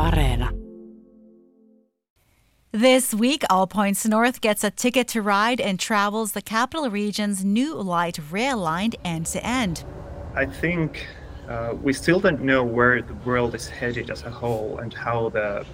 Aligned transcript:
Areena. 0.00 0.48
This 2.72 3.12
week, 3.12 3.42
All 3.50 3.66
Points 3.66 4.06
North 4.06 4.40
gets 4.40 4.64
a 4.64 4.70
ticket 4.70 5.08
to 5.08 5.20
ride 5.20 5.60
and 5.60 5.78
travels 5.78 6.32
the 6.32 6.40
capital 6.40 6.88
region's 6.88 7.44
new 7.44 7.74
light 7.74 8.18
rail 8.30 8.56
line 8.56 8.92
end 9.04 9.26
to 9.26 9.44
end. 9.44 9.84
I 10.34 10.46
think 10.46 11.06
uh, 11.48 11.74
we 11.82 11.92
still 11.92 12.18
don't 12.18 12.40
know 12.40 12.64
where 12.64 13.02
the 13.02 13.12
world 13.26 13.54
is 13.54 13.68
headed 13.68 14.10
as 14.10 14.22
a 14.22 14.30
whole 14.30 14.78
and 14.78 14.94
how 14.94 15.28
the, 15.28 15.66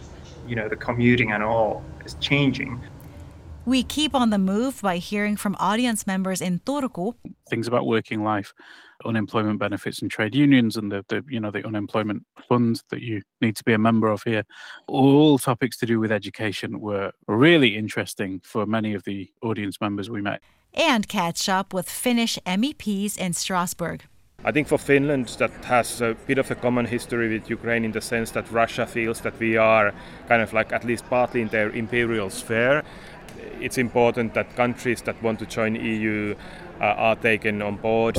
you 0.49 0.57
know, 0.57 0.69
the 0.69 0.77
commuting 0.77 1.31
and 1.31 1.43
all 1.45 1.85
is 2.05 2.15
changing. 2.15 2.81
We 3.65 3.85
keep 3.85 4.13
on 4.13 4.31
the 4.31 4.39
move 4.39 4.81
by 4.83 4.97
hearing 4.97 5.37
from 5.37 5.55
audience 5.61 6.05
members 6.05 6.41
in 6.41 6.61
Turku. 6.61 7.15
Things 7.49 7.69
about 7.69 7.87
working 7.87 8.25
life, 8.25 8.53
unemployment 9.05 9.59
benefits 9.59 10.03
and 10.03 10.11
trade 10.11 10.35
unions 10.35 10.77
and 10.77 10.91
the, 10.91 11.05
the 11.09 11.25
you 11.29 11.41
know 11.41 11.51
the 11.51 11.67
unemployment 11.67 12.25
fund 12.49 12.83
that 12.91 13.03
you 13.03 13.23
need 13.41 13.57
to 13.57 13.65
be 13.65 13.73
a 13.73 13.79
member 13.79 14.09
of 14.09 14.23
here. 14.23 14.45
All 14.87 15.39
topics 15.39 15.77
to 15.79 15.87
do 15.87 16.01
with 16.01 16.13
education 16.13 16.81
were 16.81 17.13
really 17.27 17.77
interesting 17.77 18.41
for 18.45 18.67
many 18.67 18.95
of 18.95 19.05
the 19.05 19.31
audience 19.43 19.81
members 19.81 20.09
we 20.11 20.23
met. 20.23 20.41
And 20.75 21.09
catch 21.09 21.49
up 21.49 21.73
with 21.73 21.89
Finnish 21.89 22.39
MEPs 22.47 23.17
in 23.17 23.33
Strasbourg. 23.33 24.05
I 24.45 24.53
think 24.53 24.69
for 24.69 24.79
Finland, 24.79 25.29
that 25.39 25.51
has 25.65 26.01
a 26.01 26.15
bit 26.27 26.39
of 26.39 26.51
a 26.51 26.55
common 26.55 26.87
history 26.87 27.29
with 27.29 27.51
Ukraine 27.51 27.85
in 27.85 27.93
the 27.93 28.01
sense 28.01 28.31
that 28.33 28.51
Russia 28.53 28.87
feels 28.87 29.21
that 29.23 29.39
we 29.41 29.57
are 29.57 29.93
kind 30.29 30.43
of 30.43 30.53
like 30.53 30.73
at 30.73 30.85
least 30.85 31.09
partly 31.09 31.41
in 31.41 31.49
their 31.49 31.71
imperial 31.71 32.31
sphere. 32.31 32.85
It's 33.61 33.79
important 33.79 34.35
that 34.35 34.55
countries 34.55 35.03
that 35.03 35.21
want 35.23 35.39
to 35.41 35.47
join 35.47 35.75
EU 35.75 36.35
uh, 36.81 36.85
are 36.85 37.17
taken 37.17 37.63
on 37.63 37.77
board. 37.77 38.17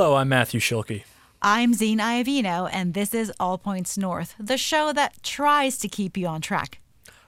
Hello, 0.00 0.16
I'm 0.16 0.30
Matthew 0.30 0.60
Schilke. 0.60 1.02
I'm 1.42 1.74
Zena 1.74 2.04
Iovino, 2.04 2.70
and 2.72 2.94
this 2.94 3.12
is 3.12 3.30
All 3.38 3.58
Points 3.58 3.98
North, 3.98 4.34
the 4.40 4.56
show 4.56 4.94
that 4.94 5.22
tries 5.22 5.76
to 5.76 5.88
keep 5.88 6.16
you 6.16 6.26
on 6.26 6.40
track. 6.40 6.80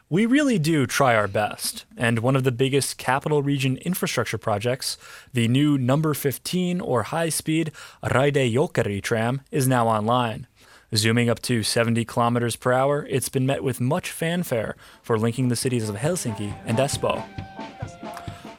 We 0.08 0.24
really 0.24 0.58
do 0.58 0.86
try 0.86 1.14
our 1.14 1.28
best, 1.28 1.84
and 1.98 2.20
one 2.20 2.34
of 2.34 2.44
the 2.44 2.50
biggest 2.50 2.96
capital 2.96 3.42
region 3.42 3.76
infrastructure 3.76 4.38
projects, 4.38 4.96
the 5.34 5.48
new 5.48 5.76
number 5.76 6.14
15 6.14 6.80
or 6.80 7.02
high 7.02 7.28
speed 7.28 7.72
Raide 8.02 8.50
Jokeri 8.50 9.02
tram, 9.02 9.42
is 9.50 9.68
now 9.68 9.86
online. 9.86 10.46
Zooming 10.94 11.28
up 11.28 11.42
to 11.42 11.62
70 11.62 12.06
kilometers 12.06 12.56
per 12.56 12.72
hour, 12.72 13.06
it's 13.10 13.28
been 13.28 13.44
met 13.44 13.62
with 13.62 13.82
much 13.82 14.10
fanfare 14.10 14.76
for 15.02 15.18
linking 15.18 15.48
the 15.48 15.56
cities 15.56 15.90
of 15.90 15.96
Helsinki 15.96 16.54
and 16.64 16.78
Espoo. 16.78 17.22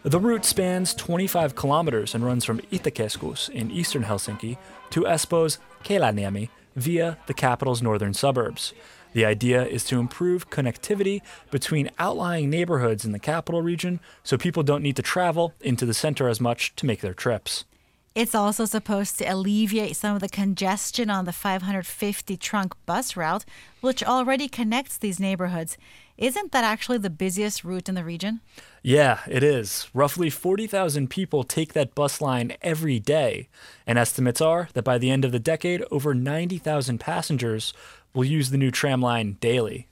The 0.04 0.20
route 0.20 0.44
spans 0.44 0.94
25 0.94 1.56
kilometers 1.56 2.14
and 2.14 2.26
runs 2.26 2.44
from 2.44 2.60
Itäkeskus 2.74 3.48
in 3.50 3.72
eastern 3.72 4.04
Helsinki 4.04 4.58
to 4.90 5.04
Espoo's 5.04 5.60
Keilaniemi 5.86 6.50
via 6.76 7.18
the 7.28 7.34
capital's 7.34 7.82
northern 7.82 8.14
suburbs. 8.14 8.74
The 9.14 9.24
idea 9.24 9.66
is 9.66 9.86
to 9.86 10.02
improve 10.02 10.50
connectivity 10.50 11.22
between 11.52 11.90
outlying 12.00 12.50
neighborhoods 12.50 13.06
in 13.06 13.14
the 13.14 13.20
capital 13.20 13.62
region 13.62 14.02
so 14.24 14.38
people 14.38 14.62
don't 14.62 14.84
need 14.84 14.98
to 14.98 15.02
travel 15.02 15.54
into 15.62 15.86
the 15.86 15.94
center 15.94 16.28
as 16.28 16.42
much 16.42 16.76
to 16.76 16.86
make 16.86 17.00
their 17.00 17.14
trips. 17.14 17.64
It's 18.14 18.36
also 18.36 18.66
supposed 18.66 19.18
to 19.20 19.26
alleviate 19.26 19.96
some 19.96 20.16
of 20.16 20.22
the 20.22 20.30
congestion 20.30 21.10
on 21.10 21.24
the 21.24 21.32
550 21.32 22.38
trunk 22.38 22.76
bus 22.86 23.16
route, 23.16 23.46
which 23.82 24.04
already 24.04 24.48
connects 24.50 24.98
these 24.98 25.20
neighborhoods. 25.20 25.78
Isn't 26.18 26.52
that 26.52 26.64
actually 26.64 27.00
the 27.00 27.10
busiest 27.10 27.64
route 27.64 27.90
in 27.90 27.96
the 27.96 28.04
region? 28.04 28.42
Yeah, 28.84 29.22
it 29.28 29.42
is. 29.42 29.90
Roughly 29.96 30.30
40,000 30.30 31.10
people 31.10 31.44
take 31.44 31.74
that 31.74 31.96
bus 31.96 32.22
line 32.22 32.56
every 32.62 33.00
day, 33.00 33.50
and 33.88 33.98
estimates 33.98 34.40
are 34.40 34.70
that 34.74 34.84
by 34.84 35.00
the 35.00 35.10
end 35.10 35.26
of 35.26 35.32
the 35.32 35.40
decade, 35.40 35.84
over 35.90 36.14
90,000 36.14 37.00
passengers 37.00 37.74
will 38.14 38.26
use 38.26 38.52
the 38.52 38.58
new 38.58 38.70
tram 38.70 39.02
line 39.02 39.38
daily. 39.42 39.88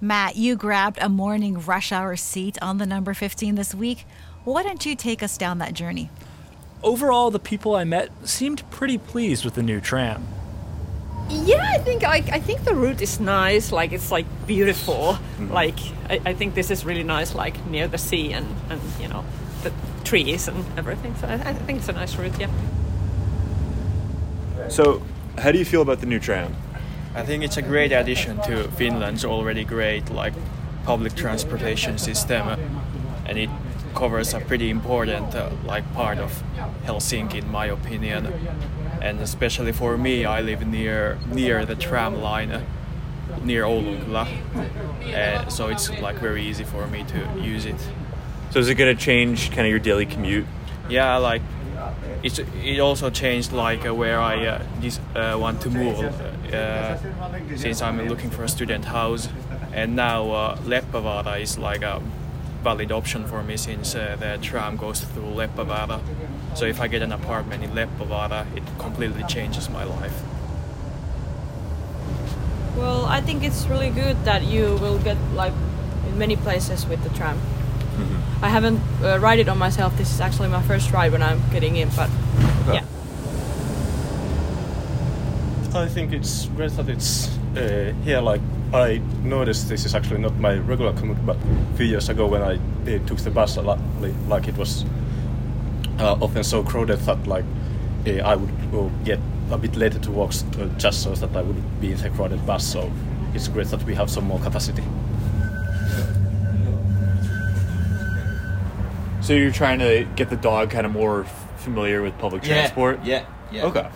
Matt, 0.00 0.34
you 0.34 0.56
grabbed 0.56 0.98
a 1.00 1.08
morning 1.08 1.60
rush 1.60 1.92
hour 1.92 2.16
seat 2.16 2.58
on 2.60 2.78
the 2.78 2.86
number 2.86 3.14
15 3.14 3.54
this 3.54 3.72
week. 3.72 4.06
Why 4.44 4.64
don't 4.64 4.84
you 4.84 4.96
take 4.96 5.22
us 5.22 5.38
down 5.38 5.58
that 5.58 5.74
journey? 5.74 6.10
Overall, 6.82 7.30
the 7.30 7.38
people 7.38 7.76
I 7.76 7.84
met 7.84 8.10
seemed 8.26 8.68
pretty 8.70 8.98
pleased 8.98 9.44
with 9.44 9.54
the 9.54 9.62
new 9.62 9.80
tram. 9.80 10.26
Yeah, 11.30 11.64
I 11.74 11.78
think 11.78 12.02
I, 12.02 12.16
I 12.32 12.40
think 12.40 12.64
the 12.64 12.74
route 12.74 13.00
is 13.00 13.20
nice. 13.20 13.70
Like 13.70 13.92
it's 13.92 14.10
like 14.10 14.26
beautiful. 14.46 15.14
Mm-hmm. 15.14 15.52
Like 15.52 15.78
I, 16.08 16.20
I 16.26 16.34
think 16.34 16.54
this 16.54 16.70
is 16.70 16.84
really 16.84 17.04
nice. 17.04 17.34
Like 17.34 17.64
near 17.66 17.86
the 17.86 17.98
sea 17.98 18.32
and 18.32 18.46
and 18.68 18.80
you 19.00 19.06
know 19.08 19.24
the 19.62 19.72
trees 20.02 20.48
and 20.48 20.64
everything. 20.76 21.14
So 21.16 21.28
I, 21.28 21.34
I 21.34 21.54
think 21.54 21.78
it's 21.78 21.88
a 21.88 21.92
nice 21.92 22.16
route. 22.16 22.38
Yeah. 22.40 22.50
So, 24.68 25.02
how 25.38 25.52
do 25.52 25.58
you 25.58 25.64
feel 25.64 25.82
about 25.82 26.00
the 26.00 26.06
new 26.06 26.18
tram? 26.18 26.54
I 27.14 27.24
think 27.24 27.44
it's 27.44 27.56
a 27.56 27.62
great 27.62 27.92
addition 27.92 28.40
to 28.42 28.68
Finland's 28.76 29.24
already 29.24 29.64
great 29.64 30.10
like 30.10 30.34
public 30.84 31.14
transportation 31.14 31.98
system, 31.98 32.48
and 33.26 33.38
it 33.38 33.50
covers 33.94 34.34
a 34.34 34.40
pretty 34.40 34.70
important 34.70 35.34
uh, 35.34 35.50
like 35.64 35.84
part 35.94 36.18
of 36.18 36.42
Helsinki, 36.84 37.34
in 37.34 37.50
my 37.50 37.66
opinion 37.66 38.32
and 39.02 39.20
especially 39.20 39.72
for 39.72 39.96
me, 39.96 40.24
I 40.24 40.40
live 40.40 40.66
near 40.66 41.18
near 41.32 41.66
the 41.66 41.74
tram 41.74 42.20
line, 42.22 42.62
near 43.42 43.64
Oulunkylä, 43.64 44.26
uh, 45.14 45.48
so 45.48 45.68
it's 45.68 45.90
like 46.00 46.18
very 46.18 46.42
easy 46.42 46.64
for 46.64 46.86
me 46.86 47.04
to 47.04 47.18
use 47.40 47.64
it. 47.66 47.80
So 48.50 48.58
is 48.58 48.68
it 48.68 48.74
going 48.74 48.96
to 48.96 49.00
change 49.00 49.50
kind 49.50 49.66
of 49.66 49.70
your 49.70 49.78
daily 49.78 50.06
commute? 50.06 50.46
Yeah, 50.88 51.16
like 51.18 51.42
it's 52.22 52.38
it 52.38 52.80
also 52.80 53.10
changed 53.10 53.52
like 53.52 53.86
uh, 53.86 53.94
where 53.94 54.20
I 54.20 54.46
uh, 54.46 54.62
this, 54.80 55.00
uh, 55.14 55.36
want 55.38 55.60
to 55.62 55.70
move 55.70 56.00
uh, 56.52 56.96
since 57.56 57.80
I'm 57.80 58.08
looking 58.08 58.30
for 58.30 58.44
a 58.44 58.48
student 58.48 58.84
house, 58.84 59.28
and 59.72 59.96
now 59.96 60.30
uh, 60.30 60.56
Leppävaara 60.58 61.40
is 61.40 61.58
like 61.58 61.82
a 61.82 62.02
valid 62.62 62.92
option 62.92 63.26
for 63.26 63.42
me 63.42 63.56
since 63.56 63.94
uh, 63.94 64.16
the 64.20 64.38
tram 64.42 64.76
goes 64.76 65.00
through 65.00 65.32
Leppävaara. 65.34 66.00
So 66.54 66.66
if 66.66 66.80
I 66.80 66.88
get 66.88 67.02
an 67.02 67.12
apartment 67.12 67.64
in 67.64 67.70
Leppävaara, 67.70 68.44
it 68.56 68.62
completely 68.78 69.22
changes 69.24 69.70
my 69.70 69.84
life. 69.84 70.22
Well, 72.76 73.04
I 73.06 73.20
think 73.20 73.42
it's 73.44 73.66
really 73.66 73.90
good 73.90 74.24
that 74.24 74.44
you 74.44 74.76
will 74.76 74.98
get 74.98 75.16
like 75.34 75.52
in 76.08 76.18
many 76.18 76.36
places 76.36 76.86
with 76.86 77.02
the 77.02 77.10
tram. 77.10 77.36
Mm-hmm. 77.36 78.44
I 78.44 78.48
haven't 78.48 78.80
uh, 79.02 79.18
ride 79.18 79.38
it 79.38 79.48
on 79.48 79.58
myself. 79.58 79.96
This 79.96 80.12
is 80.12 80.20
actually 80.20 80.48
my 80.48 80.62
first 80.62 80.92
ride 80.92 81.12
when 81.12 81.22
I'm 81.22 81.42
getting 81.50 81.76
in, 81.76 81.88
but 81.90 82.08
okay. 82.68 82.74
yeah. 82.74 82.84
I 85.74 85.86
think 85.86 86.12
it's 86.12 86.46
great 86.56 86.72
that 86.72 86.88
it's 86.88 87.28
uh, 87.56 87.92
here. 88.04 88.20
Like 88.20 88.40
I 88.72 89.00
noticed, 89.22 89.68
this 89.68 89.84
is 89.84 89.94
actually 89.94 90.20
not 90.20 90.36
my 90.36 90.54
regular 90.54 90.92
commute, 90.92 91.24
but 91.26 91.36
a 91.36 91.76
few 91.76 91.86
years 91.86 92.08
ago 92.08 92.26
when 92.26 92.42
I 92.42 92.54
uh, 92.54 92.98
took 93.06 93.18
the 93.18 93.30
bus, 93.30 93.56
a 93.56 93.62
lot 93.62 93.78
like 94.28 94.48
it 94.48 94.56
was 94.56 94.84
uh, 96.00 96.16
often 96.20 96.42
so 96.42 96.62
crowded 96.62 96.98
that 97.00 97.26
like 97.26 97.44
uh, 98.06 98.12
I 98.24 98.34
would 98.34 98.50
go 98.72 98.90
get 99.04 99.18
a 99.50 99.58
bit 99.58 99.76
later 99.76 99.98
to 99.98 100.10
work 100.10 100.30
uh, 100.58 100.66
just 100.78 101.02
so 101.02 101.14
that 101.14 101.36
I 101.36 101.42
would 101.42 101.80
be 101.80 101.92
in 101.92 101.98
the 101.98 102.10
crowded 102.10 102.44
bus. 102.46 102.64
So 102.64 102.90
it's 103.34 103.48
great 103.48 103.66
that 103.68 103.82
we 103.84 103.94
have 103.94 104.10
some 104.10 104.24
more 104.24 104.38
capacity. 104.40 104.84
So 109.20 109.34
you're 109.34 109.52
trying 109.52 109.78
to 109.80 110.06
get 110.16 110.30
the 110.30 110.36
dog 110.36 110.70
kind 110.70 110.86
of 110.86 110.92
more 110.92 111.24
familiar 111.56 112.02
with 112.02 112.16
public 112.18 112.42
yeah, 112.42 112.54
transport? 112.54 113.04
Yeah, 113.04 113.26
yeah. 113.52 113.66
Okay. 113.66 113.88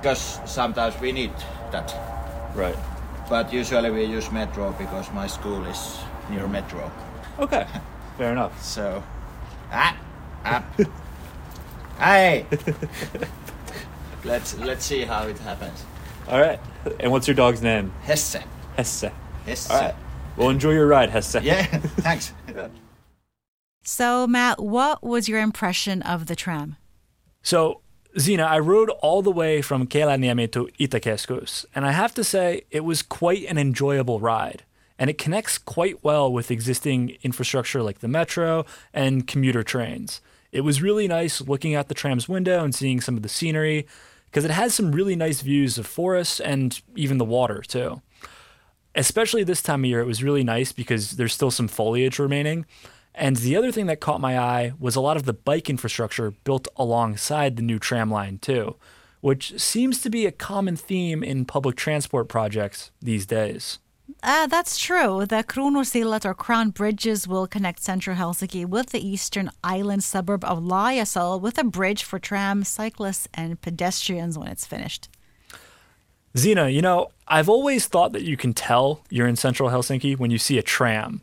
Because 0.00 0.40
sometimes 0.44 1.00
we 1.00 1.12
need 1.12 1.32
that. 1.70 1.94
Right. 2.54 2.76
But 3.30 3.52
usually 3.52 3.90
we 3.90 4.04
use 4.04 4.30
metro 4.32 4.72
because 4.72 5.10
my 5.12 5.28
school 5.28 5.64
is 5.66 5.98
near 6.28 6.48
metro. 6.48 6.90
Okay. 7.38 7.66
Fair 8.18 8.32
enough. 8.32 8.60
So, 8.62 9.02
ah, 9.70 9.96
ah. 10.44 10.64
Hey. 12.02 12.46
let's 14.24 14.58
let's 14.58 14.84
see 14.84 15.02
how 15.02 15.28
it 15.28 15.38
happens. 15.38 15.84
All 16.28 16.40
right. 16.40 16.58
And 16.98 17.12
what's 17.12 17.28
your 17.28 17.36
dog's 17.36 17.62
name? 17.62 17.92
Hesse. 18.02 18.38
Hesse. 18.76 19.10
Hesse. 19.46 19.70
All 19.70 19.80
right. 19.80 19.94
Well, 20.36 20.48
enjoy 20.48 20.72
your 20.72 20.88
ride, 20.88 21.10
Hesse. 21.10 21.36
Yeah. 21.42 21.64
Thanks. 22.00 22.32
So, 23.84 24.26
Matt, 24.26 24.60
what 24.60 25.02
was 25.04 25.28
your 25.28 25.40
impression 25.40 26.02
of 26.02 26.26
the 26.26 26.34
tram? 26.34 26.76
So, 27.42 27.82
Zena, 28.18 28.44
I 28.44 28.58
rode 28.58 28.90
all 29.00 29.22
the 29.22 29.30
way 29.30 29.62
from 29.62 29.86
Keilaniemi 29.86 30.50
to 30.52 30.68
Itäkeskus, 30.80 31.66
and 31.74 31.86
I 31.86 31.92
have 31.92 32.14
to 32.14 32.24
say 32.24 32.62
it 32.70 32.84
was 32.84 33.02
quite 33.02 33.44
an 33.46 33.58
enjoyable 33.58 34.20
ride. 34.20 34.64
And 34.98 35.10
it 35.10 35.18
connects 35.18 35.58
quite 35.58 36.02
well 36.04 36.32
with 36.32 36.50
existing 36.50 37.16
infrastructure 37.22 37.82
like 37.82 38.00
the 38.00 38.08
metro 38.08 38.64
and 38.92 39.26
commuter 39.26 39.62
trains. 39.62 40.20
It 40.52 40.60
was 40.60 40.82
really 40.82 41.08
nice 41.08 41.40
looking 41.40 41.74
out 41.74 41.88
the 41.88 41.94
tram's 41.94 42.28
window 42.28 42.62
and 42.62 42.74
seeing 42.74 43.00
some 43.00 43.16
of 43.16 43.22
the 43.22 43.28
scenery 43.28 43.86
because 44.26 44.44
it 44.44 44.50
has 44.50 44.74
some 44.74 44.92
really 44.92 45.16
nice 45.16 45.40
views 45.40 45.78
of 45.78 45.86
forests 45.86 46.40
and 46.40 46.80
even 46.94 47.18
the 47.18 47.24
water 47.24 47.62
too. 47.66 48.02
Especially 48.94 49.42
this 49.42 49.62
time 49.62 49.84
of 49.84 49.88
year, 49.88 50.00
it 50.00 50.06
was 50.06 50.22
really 50.22 50.44
nice 50.44 50.70
because 50.72 51.12
there's 51.12 51.32
still 51.32 51.50
some 51.50 51.68
foliage 51.68 52.18
remaining. 52.18 52.66
And 53.14 53.36
the 53.36 53.56
other 53.56 53.72
thing 53.72 53.86
that 53.86 54.00
caught 54.00 54.20
my 54.20 54.38
eye 54.38 54.72
was 54.78 54.96
a 54.96 55.00
lot 55.00 55.16
of 55.16 55.24
the 55.24 55.32
bike 55.32 55.68
infrastructure 55.68 56.30
built 56.30 56.68
alongside 56.76 57.56
the 57.56 57.62
new 57.62 57.78
tram 57.78 58.10
line, 58.10 58.38
too, 58.38 58.76
which 59.20 59.58
seems 59.60 60.00
to 60.02 60.10
be 60.10 60.24
a 60.24 60.32
common 60.32 60.76
theme 60.76 61.22
in 61.22 61.44
public 61.44 61.76
transport 61.76 62.28
projects 62.28 62.90
these 63.00 63.26
days. 63.26 63.78
Uh, 64.22 64.46
that's 64.46 64.78
true. 64.78 65.26
The 65.26 65.44
Kruunusillat 65.44 66.24
or 66.24 66.34
Crown 66.34 66.70
Bridges 66.70 67.28
will 67.28 67.46
connect 67.46 67.82
central 67.82 68.16
Helsinki 68.16 68.66
with 68.66 68.90
the 68.90 69.06
eastern 69.06 69.50
island 69.62 70.04
suburb 70.04 70.44
of 70.44 70.58
Laajasalo 70.58 71.40
with 71.40 71.58
a 71.58 71.64
bridge 71.64 72.02
for 72.02 72.18
trams, 72.18 72.68
cyclists, 72.68 73.28
and 73.34 73.60
pedestrians 73.60 74.38
when 74.38 74.48
it's 74.48 74.66
finished. 74.66 75.08
Zena, 76.36 76.68
you 76.68 76.80
know, 76.80 77.10
I've 77.28 77.48
always 77.48 77.86
thought 77.86 78.12
that 78.12 78.22
you 78.22 78.36
can 78.36 78.54
tell 78.54 79.04
you're 79.10 79.26
in 79.26 79.36
central 79.36 79.70
Helsinki 79.70 80.18
when 80.18 80.30
you 80.30 80.38
see 80.38 80.58
a 80.58 80.62
tram. 80.62 81.20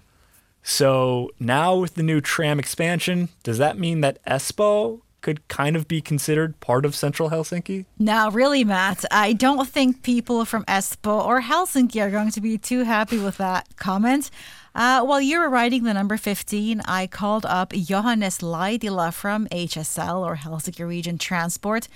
So 0.62 1.31
now 1.39 1.75
with 1.75 1.95
the 1.95 2.03
new 2.03 2.21
tram 2.21 2.59
expansion, 2.59 3.30
does 3.44 3.57
that 3.57 3.80
mean 3.80 4.01
that 4.01 4.24
Espoo 4.25 5.01
could 5.21 5.48
kind 5.48 5.75
of 5.75 5.88
be 5.88 6.01
considered 6.01 6.60
part 6.60 6.86
of 6.86 6.95
central 6.95 7.30
Helsinki? 7.30 7.86
Now, 7.98 8.30
really, 8.30 8.63
Matt, 8.63 9.06
I 9.12 9.33
don't 9.33 9.68
think 9.68 10.04
people 10.04 10.45
from 10.45 10.63
Espoo 10.66 11.25
or 11.25 11.42
Helsinki 11.42 12.01
are 12.01 12.10
going 12.10 12.31
to 12.31 12.42
be 12.42 12.57
too 12.57 12.83
happy 12.83 13.18
with 13.18 13.38
that 13.38 13.68
comment. 13.75 14.31
Uh, 14.75 15.04
while 15.04 15.19
you 15.19 15.39
were 15.39 15.50
writing 15.50 15.83
the 15.83 15.94
number 15.94 16.16
15, 16.16 16.81
I 16.86 17.07
called 17.07 17.45
up 17.45 17.74
Johannes 17.74 18.39
Laitila 18.39 19.13
from 19.13 19.48
HSL 19.48 20.25
or 20.25 20.38
Helsinki 20.38 20.88
Region 20.88 21.18
Transport. 21.18 21.88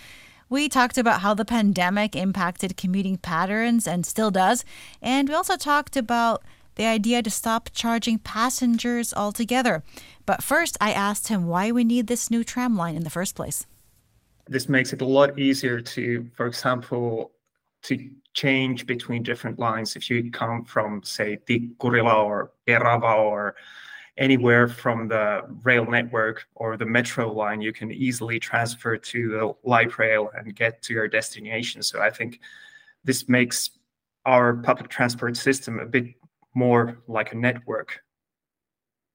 We 0.49 0.69
talked 0.69 0.97
about 0.97 1.21
how 1.21 1.33
the 1.33 1.45
pandemic 1.45 2.15
impacted 2.15 2.77
commuting 2.77 3.17
patterns 3.17 3.87
and 3.87 4.05
still 4.05 4.31
does. 4.31 4.65
And 5.01 5.29
we 5.29 5.35
also 5.35 5.55
talked 5.55 5.95
about 5.95 6.43
the 6.75 6.85
idea 6.85 7.21
to 7.21 7.29
stop 7.29 7.69
charging 7.73 8.19
passengers 8.19 9.13
altogether. 9.13 9.83
But 10.25 10.43
first, 10.43 10.77
I 10.79 10.91
asked 10.91 11.27
him 11.27 11.47
why 11.47 11.71
we 11.71 11.83
need 11.83 12.07
this 12.07 12.31
new 12.31 12.43
tram 12.43 12.77
line 12.77 12.95
in 12.95 13.03
the 13.03 13.09
first 13.09 13.35
place. 13.35 13.65
This 14.47 14.69
makes 14.69 14.93
it 14.93 15.01
a 15.01 15.05
lot 15.05 15.37
easier 15.39 15.81
to, 15.81 16.29
for 16.35 16.47
example, 16.47 17.31
to 17.83 18.09
change 18.33 18.85
between 18.85 19.23
different 19.23 19.59
lines. 19.59 19.95
If 19.95 20.09
you 20.09 20.31
come 20.31 20.63
from, 20.65 21.03
say, 21.03 21.37
Tikkurila 21.47 22.23
or 22.25 22.51
Kerava 22.67 23.17
or 23.17 23.55
anywhere 24.17 24.67
from 24.67 25.07
the 25.07 25.41
rail 25.63 25.85
network 25.85 26.45
or 26.55 26.77
the 26.77 26.85
metro 26.85 27.31
line, 27.31 27.61
you 27.61 27.73
can 27.73 27.91
easily 27.91 28.39
transfer 28.39 28.97
to 28.97 29.29
the 29.29 29.53
light 29.67 29.97
rail 29.97 30.29
and 30.37 30.55
get 30.55 30.81
to 30.83 30.93
your 30.93 31.07
destination. 31.07 31.81
So 31.81 32.01
I 32.01 32.09
think 32.09 32.39
this 33.03 33.27
makes 33.27 33.71
our 34.25 34.53
public 34.55 34.89
transport 34.89 35.35
system 35.35 35.79
a 35.79 35.85
bit 35.85 36.13
more 36.53 36.97
like 37.07 37.33
a 37.33 37.35
network 37.35 38.02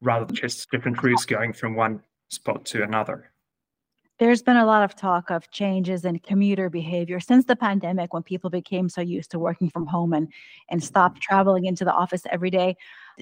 rather 0.00 0.24
than 0.24 0.36
just 0.36 0.70
different 0.70 1.02
routes 1.02 1.24
going 1.24 1.52
from 1.52 1.74
one 1.74 2.02
spot 2.28 2.64
to 2.66 2.82
another. 2.82 3.30
There's 4.18 4.42
been 4.42 4.56
a 4.56 4.66
lot 4.66 4.82
of 4.82 4.96
talk 4.96 5.30
of 5.30 5.48
changes 5.52 6.04
in 6.04 6.18
commuter 6.18 6.68
behavior 6.68 7.20
since 7.20 7.44
the 7.44 7.54
pandemic 7.54 8.12
when 8.12 8.24
people 8.24 8.50
became 8.50 8.88
so 8.88 9.00
used 9.00 9.30
to 9.30 9.38
working 9.38 9.70
from 9.70 9.86
home 9.86 10.12
and, 10.12 10.32
and 10.70 10.82
stopped 10.82 11.20
traveling 11.20 11.66
into 11.66 11.84
the 11.84 11.92
office 11.92 12.22
every 12.32 12.50
day. 12.50 12.76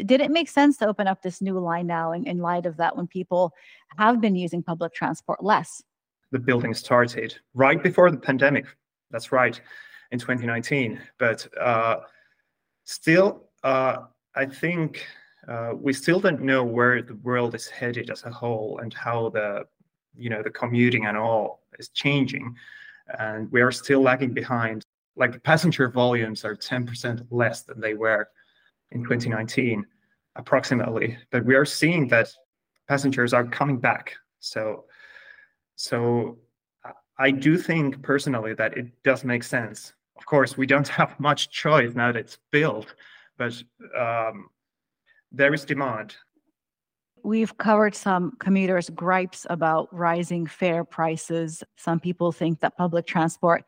Did 0.06 0.23
it 0.23 0.31
make 0.31 0.49
sense 0.49 0.78
to 0.78 0.87
open 0.87 1.06
up 1.06 1.20
this 1.20 1.43
new 1.43 1.58
line 1.58 1.87
now 1.87 2.12
in, 2.12 2.26
in 2.26 2.38
light 2.38 2.64
of 2.64 2.79
that 2.79 2.96
when 2.96 3.06
people 3.06 3.52
have 3.99 4.22
been 4.22 4.37
using 4.37 4.62
public 4.62 4.94
transport 4.94 5.44
less? 5.44 5.82
The 6.31 6.38
building 6.38 6.72
started 6.72 7.37
right 7.52 7.82
before 7.82 8.11
the 8.11 8.17
pandemic. 8.17 8.64
That's 9.11 9.32
right, 9.32 9.61
in 10.12 10.19
2019. 10.19 10.99
But 11.19 11.46
uh, 11.61 11.96
still, 12.84 13.44
uh, 13.62 13.99
I 14.34 14.46
think 14.46 15.06
uh, 15.48 15.72
we 15.76 15.93
still 15.93 16.20
don't 16.20 16.40
know 16.40 16.64
where 16.64 17.02
the 17.02 17.14
world 17.16 17.54
is 17.54 17.69
headed 17.69 18.10
as 18.10 18.25
a 18.25 18.31
whole 18.31 18.78
and 18.82 18.93
how 18.93 19.28
the 19.31 19.64
you 20.16 20.31
know 20.31 20.43
the 20.43 20.50
commuting 20.50 21.06
and 21.06 21.16
all 21.16 21.60
is 21.78 21.88
changing. 21.90 22.54
And 23.19 23.50
we 23.52 23.60
are 23.60 23.72
still 23.72 24.00
lagging 24.00 24.32
behind. 24.32 24.84
Like 25.14 25.43
passenger 25.43 25.88
volumes 25.88 26.44
are 26.44 26.56
10% 26.56 27.26
less 27.31 27.62
than 27.62 27.81
they 27.81 27.94
were 27.94 28.28
in 28.90 29.02
2019 29.02 29.87
approximately. 30.34 31.16
But 31.31 31.44
we 31.44 31.54
are 31.54 31.64
seeing 31.64 32.08
that 32.08 32.28
passengers 32.88 33.32
are 33.32 33.44
coming 33.44 33.78
back. 33.78 34.14
So 34.40 34.84
so 35.76 36.38
i 37.19 37.31
do 37.31 37.56
think 37.56 38.02
personally 38.02 38.54
that 38.54 38.76
it 38.76 38.87
does 39.04 39.25
make 39.25 39.44
sense. 39.44 39.93
Of 40.16 40.26
course 40.26 40.56
we 40.56 40.66
don't 40.66 40.88
have 41.00 41.19
much 41.20 41.50
choice 41.50 41.94
now 41.94 42.10
that 42.12 42.19
it's 42.19 42.38
built 42.50 42.94
but 43.38 43.62
um, 43.98 44.48
there 45.37 45.53
is 45.55 45.65
demand. 45.65 46.17
We've 47.23 47.56
covered 47.59 47.94
some 47.94 48.37
commuters' 48.38 48.88
gripes 48.91 49.47
about 49.50 49.93
rising 49.93 50.47
fare 50.47 50.85
prices. 50.85 51.62
Some 51.77 52.00
people 52.00 52.33
think 52.33 52.61
that 52.61 52.77
public 52.77 53.06
transport 53.06 53.65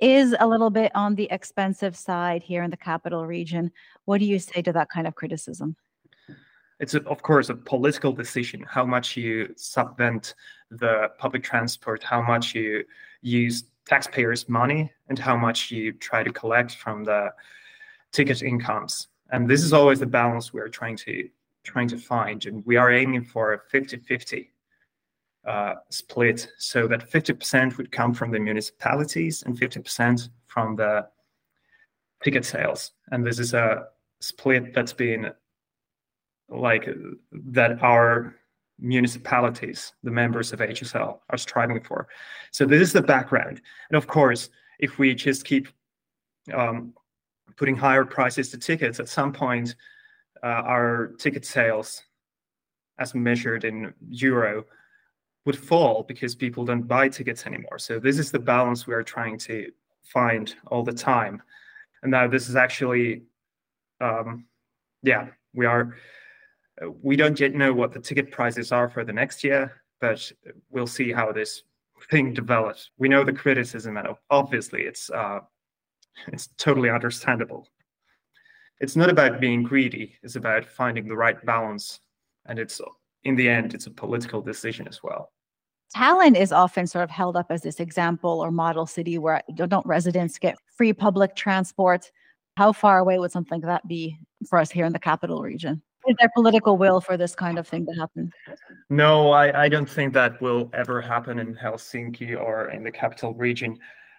is 0.00 0.34
a 0.40 0.46
little 0.46 0.70
bit 0.70 0.92
on 0.94 1.14
the 1.14 1.28
expensive 1.30 1.96
side 1.96 2.42
here 2.42 2.62
in 2.62 2.70
the 2.70 2.76
capital 2.76 3.26
region. 3.26 3.70
What 4.04 4.18
do 4.18 4.26
you 4.26 4.38
say 4.38 4.60
to 4.62 4.72
that 4.72 4.90
kind 4.90 5.06
of 5.06 5.14
criticism? 5.14 5.76
It's, 6.80 6.94
a, 6.94 7.02
of 7.04 7.22
course, 7.22 7.48
a 7.48 7.54
political 7.54 8.12
decision 8.12 8.62
how 8.68 8.84
much 8.84 9.16
you 9.16 9.54
subvent 9.56 10.34
the 10.70 11.10
public 11.18 11.42
transport, 11.42 12.02
how 12.02 12.20
much 12.20 12.54
you 12.54 12.84
use 13.22 13.64
taxpayers' 13.86 14.48
money, 14.48 14.92
and 15.08 15.18
how 15.18 15.36
much 15.36 15.70
you 15.70 15.92
try 15.92 16.22
to 16.22 16.32
collect 16.32 16.74
from 16.74 17.04
the 17.04 17.30
ticket 18.12 18.42
incomes. 18.42 19.08
And 19.30 19.48
this 19.48 19.62
is 19.62 19.72
always 19.72 20.00
the 20.00 20.06
balance 20.06 20.52
we're 20.52 20.68
trying 20.68 20.96
to 20.98 21.28
trying 21.64 21.88
to 21.88 21.98
find. 21.98 22.46
And 22.46 22.64
we 22.64 22.76
are 22.76 22.92
aiming 22.92 23.24
for 23.24 23.52
a 23.52 23.60
50-50 23.76 24.48
uh, 25.46 25.74
split 25.90 26.48
so 26.58 26.86
that 26.86 27.10
50% 27.10 27.76
would 27.76 27.90
come 27.90 28.14
from 28.14 28.30
the 28.30 28.38
municipalities 28.38 29.42
and 29.42 29.58
50% 29.58 30.28
from 30.46 30.76
the 30.76 31.08
ticket 32.22 32.44
sales. 32.44 32.92
And 33.10 33.26
this 33.26 33.38
is 33.38 33.52
a 33.52 33.88
split 34.20 34.74
that's 34.74 34.92
been 34.92 35.32
like 36.48 36.88
that 37.32 37.82
our 37.82 38.36
municipalities, 38.78 39.92
the 40.02 40.10
members 40.10 40.52
of 40.52 40.60
HSL, 40.60 41.18
are 41.30 41.38
striving 41.38 41.80
for. 41.82 42.08
So 42.50 42.66
this 42.66 42.82
is 42.82 42.92
the 42.92 43.02
background. 43.02 43.60
And 43.90 43.96
of 43.96 44.06
course, 44.06 44.50
if 44.78 44.98
we 44.98 45.14
just 45.14 45.44
keep 45.44 45.68
um, 46.54 46.92
putting 47.56 47.76
higher 47.76 48.04
prices 48.04 48.50
to 48.50 48.58
tickets, 48.58 49.00
at 49.00 49.08
some 49.08 49.32
point, 49.32 49.74
uh, 50.42 50.46
our 50.46 51.12
ticket 51.18 51.44
sales, 51.44 52.02
as 52.98 53.14
measured 53.14 53.64
in 53.64 53.92
euro, 54.08 54.64
would 55.44 55.58
fall 55.58 56.02
because 56.02 56.34
people 56.34 56.64
don't 56.64 56.86
buy 56.88 57.08
tickets 57.08 57.46
anymore. 57.46 57.78
So 57.78 57.98
this 57.98 58.18
is 58.18 58.30
the 58.30 58.38
balance 58.38 58.86
we 58.86 58.94
are 58.94 59.02
trying 59.02 59.38
to 59.38 59.70
find 60.04 60.54
all 60.66 60.82
the 60.82 60.92
time. 60.92 61.42
And 62.02 62.10
now 62.10 62.26
this 62.26 62.48
is 62.48 62.56
actually, 62.56 63.22
um, 64.00 64.46
yeah, 65.02 65.28
we 65.54 65.66
are. 65.66 65.96
We 67.02 67.16
don't 67.16 67.40
yet 67.40 67.54
know 67.54 67.72
what 67.72 67.92
the 67.92 68.00
ticket 68.00 68.30
prices 68.30 68.70
are 68.70 68.90
for 68.90 69.02
the 69.02 69.12
next 69.12 69.42
year, 69.42 69.80
but 69.98 70.30
we'll 70.68 70.86
see 70.86 71.10
how 71.10 71.32
this 71.32 71.62
thing 72.10 72.34
develops. 72.34 72.90
We 72.98 73.08
know 73.08 73.24
the 73.24 73.32
criticism, 73.32 73.96
and 73.96 74.08
obviously 74.28 74.82
it's 74.82 75.08
uh, 75.08 75.40
it's 76.28 76.48
totally 76.58 76.90
understandable. 76.90 77.68
It's 78.80 78.96
not 78.96 79.08
about 79.08 79.40
being 79.40 79.62
greedy, 79.62 80.16
it's 80.22 80.36
about 80.36 80.64
finding 80.66 81.08
the 81.08 81.16
right 81.16 81.44
balance. 81.46 82.00
And 82.46 82.58
it's 82.58 82.80
in 83.24 83.34
the 83.34 83.48
end, 83.48 83.74
it's 83.74 83.86
a 83.86 83.90
political 83.90 84.40
decision 84.40 84.86
as 84.86 85.02
well. 85.02 85.32
Tallinn 85.94 86.36
is 86.36 86.52
often 86.52 86.86
sort 86.86 87.04
of 87.04 87.10
held 87.10 87.36
up 87.36 87.46
as 87.50 87.62
this 87.62 87.80
example 87.80 88.40
or 88.40 88.50
model 88.50 88.86
city 88.86 89.18
where 89.18 89.42
don't 89.54 89.86
residents 89.86 90.38
get 90.38 90.56
free 90.76 90.92
public 90.92 91.36
transport. 91.36 92.10
How 92.56 92.72
far 92.72 92.98
away 92.98 93.18
would 93.18 93.32
something 93.32 93.60
like 93.60 93.66
that 93.66 93.88
be 93.88 94.18
for 94.48 94.58
us 94.58 94.70
here 94.70 94.84
in 94.84 94.92
the 94.92 94.98
capital 94.98 95.42
region? 95.42 95.82
Is 96.06 96.16
there 96.20 96.30
political 96.34 96.78
will 96.78 97.00
for 97.00 97.16
this 97.16 97.34
kind 97.34 97.58
of 97.58 97.66
thing 97.66 97.84
to 97.86 97.92
happen? 97.92 98.30
No, 98.90 99.30
I, 99.30 99.64
I 99.64 99.68
don't 99.68 99.88
think 99.88 100.12
that 100.14 100.40
will 100.40 100.70
ever 100.72 101.00
happen 101.00 101.38
in 101.38 101.54
Helsinki 101.54 102.40
or 102.40 102.70
in 102.70 102.84
the 102.84 102.92
capital 102.92 103.34
region. 103.34 103.76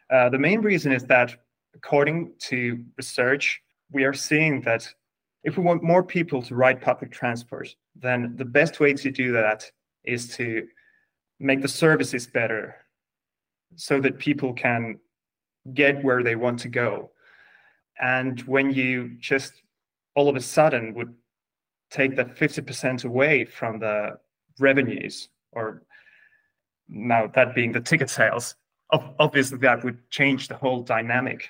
Uh, 0.10 0.30
the 0.30 0.38
main 0.38 0.62
reason 0.62 0.92
is 0.92 1.04
that 1.06 1.36
according 1.78 2.34
to 2.40 2.84
research, 2.98 3.62
we 3.92 4.04
are 4.04 4.14
seeing 4.14 4.62
that 4.62 4.88
if 5.44 5.58
we 5.58 5.64
want 5.64 5.84
more 5.84 6.04
people 6.04 6.42
to 6.42 6.56
ride 6.56 6.82
public 6.82 7.12
transport, 7.12 7.70
then 7.96 8.36
the 8.36 8.46
best 8.46 8.80
way 8.80 8.94
to 8.94 9.12
do 9.12 9.32
that 9.32 9.64
is 10.04 10.36
to 10.36 10.68
make 11.40 11.62
the 11.62 11.68
services 11.68 12.28
better 12.28 12.76
so 13.76 14.02
that 14.02 14.18
people 14.18 14.54
can 14.54 15.00
get 15.74 16.04
where 16.04 16.24
they 16.24 16.36
want 16.36 16.60
to 16.60 16.68
go. 16.68 17.12
And 18.02 18.40
when 18.42 18.72
you 18.72 19.18
just 19.20 19.54
all 20.16 20.30
of 20.30 20.36
a 20.36 20.42
sudden 20.42 20.94
would 20.96 21.14
take 21.92 22.16
that 22.16 22.36
50% 22.36 23.06
away 23.06 23.46
from 23.46 23.80
the 23.80 24.18
revenues, 24.60 25.30
or 25.52 25.84
now 26.90 27.28
that 27.36 27.54
being 27.54 27.72
the 27.72 27.80
ticket 27.80 28.10
sales, 28.10 28.56
obviously 29.20 29.60
that 29.60 29.84
would 29.84 30.10
change 30.10 30.48
the 30.48 30.56
whole 30.56 30.82
dynamic 30.82 31.50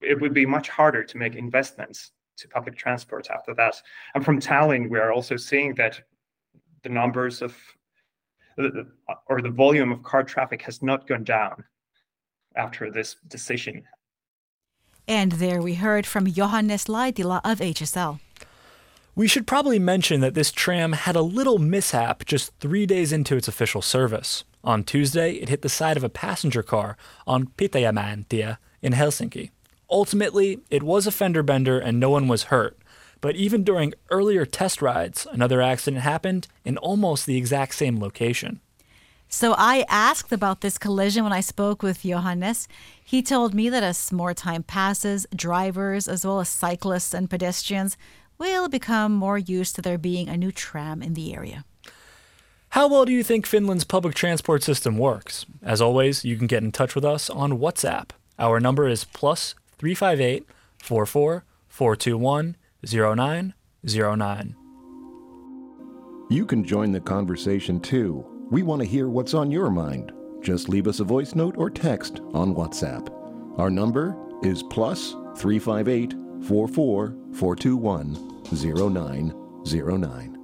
it 0.00 0.20
would 0.20 0.34
be 0.34 0.46
much 0.46 0.68
harder 0.68 1.02
to 1.04 1.18
make 1.18 1.34
investments 1.34 2.12
to 2.38 2.48
public 2.48 2.76
transport 2.76 3.28
after 3.30 3.54
that. 3.54 3.80
And 4.14 4.24
from 4.24 4.40
Tallinn, 4.40 4.90
we 4.90 4.98
are 4.98 5.12
also 5.12 5.36
seeing 5.36 5.74
that 5.74 6.00
the 6.82 6.88
numbers 6.88 7.42
of 7.42 7.56
or 9.28 9.42
the 9.42 9.50
volume 9.50 9.92
of 9.92 10.02
car 10.02 10.22
traffic 10.22 10.62
has 10.62 10.82
not 10.82 11.06
gone 11.06 11.24
down 11.24 11.64
after 12.56 12.90
this 12.90 13.16
decision. 13.28 13.84
And 15.06 15.32
there 15.32 15.60
we 15.60 15.74
heard 15.74 16.06
from 16.06 16.26
Johannes 16.26 16.86
Laitila 16.86 17.40
of 17.44 17.58
HSL. 17.58 18.18
We 19.14 19.28
should 19.28 19.46
probably 19.46 19.78
mention 19.78 20.20
that 20.20 20.34
this 20.34 20.52
tram 20.52 20.92
had 20.92 21.16
a 21.16 21.22
little 21.22 21.58
mishap 21.58 22.24
just 22.24 22.52
three 22.60 22.86
days 22.86 23.12
into 23.12 23.36
its 23.36 23.48
official 23.48 23.82
service. 23.82 24.44
On 24.64 24.84
Tuesday, 24.84 25.34
it 25.34 25.48
hit 25.48 25.62
the 25.62 25.68
side 25.68 25.96
of 25.96 26.04
a 26.04 26.08
passenger 26.08 26.62
car 26.62 26.96
on 27.26 27.46
Pitäjänmäentie 27.56 28.58
in 28.82 28.92
Helsinki. 28.92 29.50
Ultimately, 29.90 30.60
it 30.70 30.82
was 30.82 31.06
a 31.06 31.12
fender 31.12 31.42
bender 31.42 31.78
and 31.78 32.00
no 32.00 32.10
one 32.10 32.28
was 32.28 32.44
hurt. 32.44 32.78
But 33.20 33.36
even 33.36 33.64
during 33.64 33.94
earlier 34.10 34.44
test 34.44 34.82
rides, 34.82 35.26
another 35.30 35.62
accident 35.62 36.02
happened 36.02 36.48
in 36.64 36.76
almost 36.78 37.26
the 37.26 37.36
exact 37.36 37.74
same 37.74 37.98
location. 37.98 38.60
So 39.28 39.54
I 39.58 39.84
asked 39.88 40.32
about 40.32 40.60
this 40.60 40.78
collision 40.78 41.24
when 41.24 41.32
I 41.32 41.40
spoke 41.40 41.82
with 41.82 42.02
Johannes. 42.02 42.68
He 43.04 43.22
told 43.22 43.54
me 43.54 43.68
that 43.68 43.82
as 43.82 44.12
more 44.12 44.34
time 44.34 44.62
passes, 44.62 45.26
drivers, 45.34 46.06
as 46.06 46.24
well 46.24 46.40
as 46.40 46.48
cyclists 46.48 47.12
and 47.12 47.28
pedestrians, 47.28 47.96
will 48.38 48.68
become 48.68 49.12
more 49.12 49.38
used 49.38 49.74
to 49.76 49.82
there 49.82 49.98
being 49.98 50.28
a 50.28 50.36
new 50.36 50.52
tram 50.52 51.02
in 51.02 51.14
the 51.14 51.34
area. 51.34 51.64
How 52.70 52.86
well 52.88 53.04
do 53.04 53.12
you 53.12 53.24
think 53.24 53.46
Finland's 53.46 53.84
public 53.84 54.14
transport 54.14 54.62
system 54.62 54.98
works? 54.98 55.46
As 55.62 55.80
always, 55.80 56.24
you 56.24 56.36
can 56.36 56.46
get 56.46 56.62
in 56.62 56.70
touch 56.70 56.94
with 56.94 57.04
us 57.04 57.30
on 57.30 57.58
WhatsApp. 57.58 58.10
Our 58.38 58.60
number 58.60 58.86
is 58.86 59.04
plus 59.04 59.54
358 59.78 60.46
44 60.82 61.44
421 61.68 62.56
0909. 62.84 64.56
You 66.28 66.44
can 66.44 66.64
join 66.64 66.90
the 66.92 67.00
conversation 67.00 67.80
too. 67.80 68.24
We 68.50 68.62
want 68.62 68.82
to 68.82 68.88
hear 68.88 69.08
what's 69.08 69.34
on 69.34 69.50
your 69.50 69.70
mind. 69.70 70.12
Just 70.42 70.68
leave 70.68 70.86
us 70.86 71.00
a 71.00 71.04
voice 71.04 71.34
note 71.34 71.56
or 71.56 71.70
text 71.70 72.20
on 72.32 72.54
WhatsApp. 72.54 73.08
Our 73.58 73.70
number 73.70 74.16
is 74.42 74.62
plus 74.62 75.12
358 75.36 76.14
44 76.46 77.16
421 77.32 78.42
0909. 79.64 80.35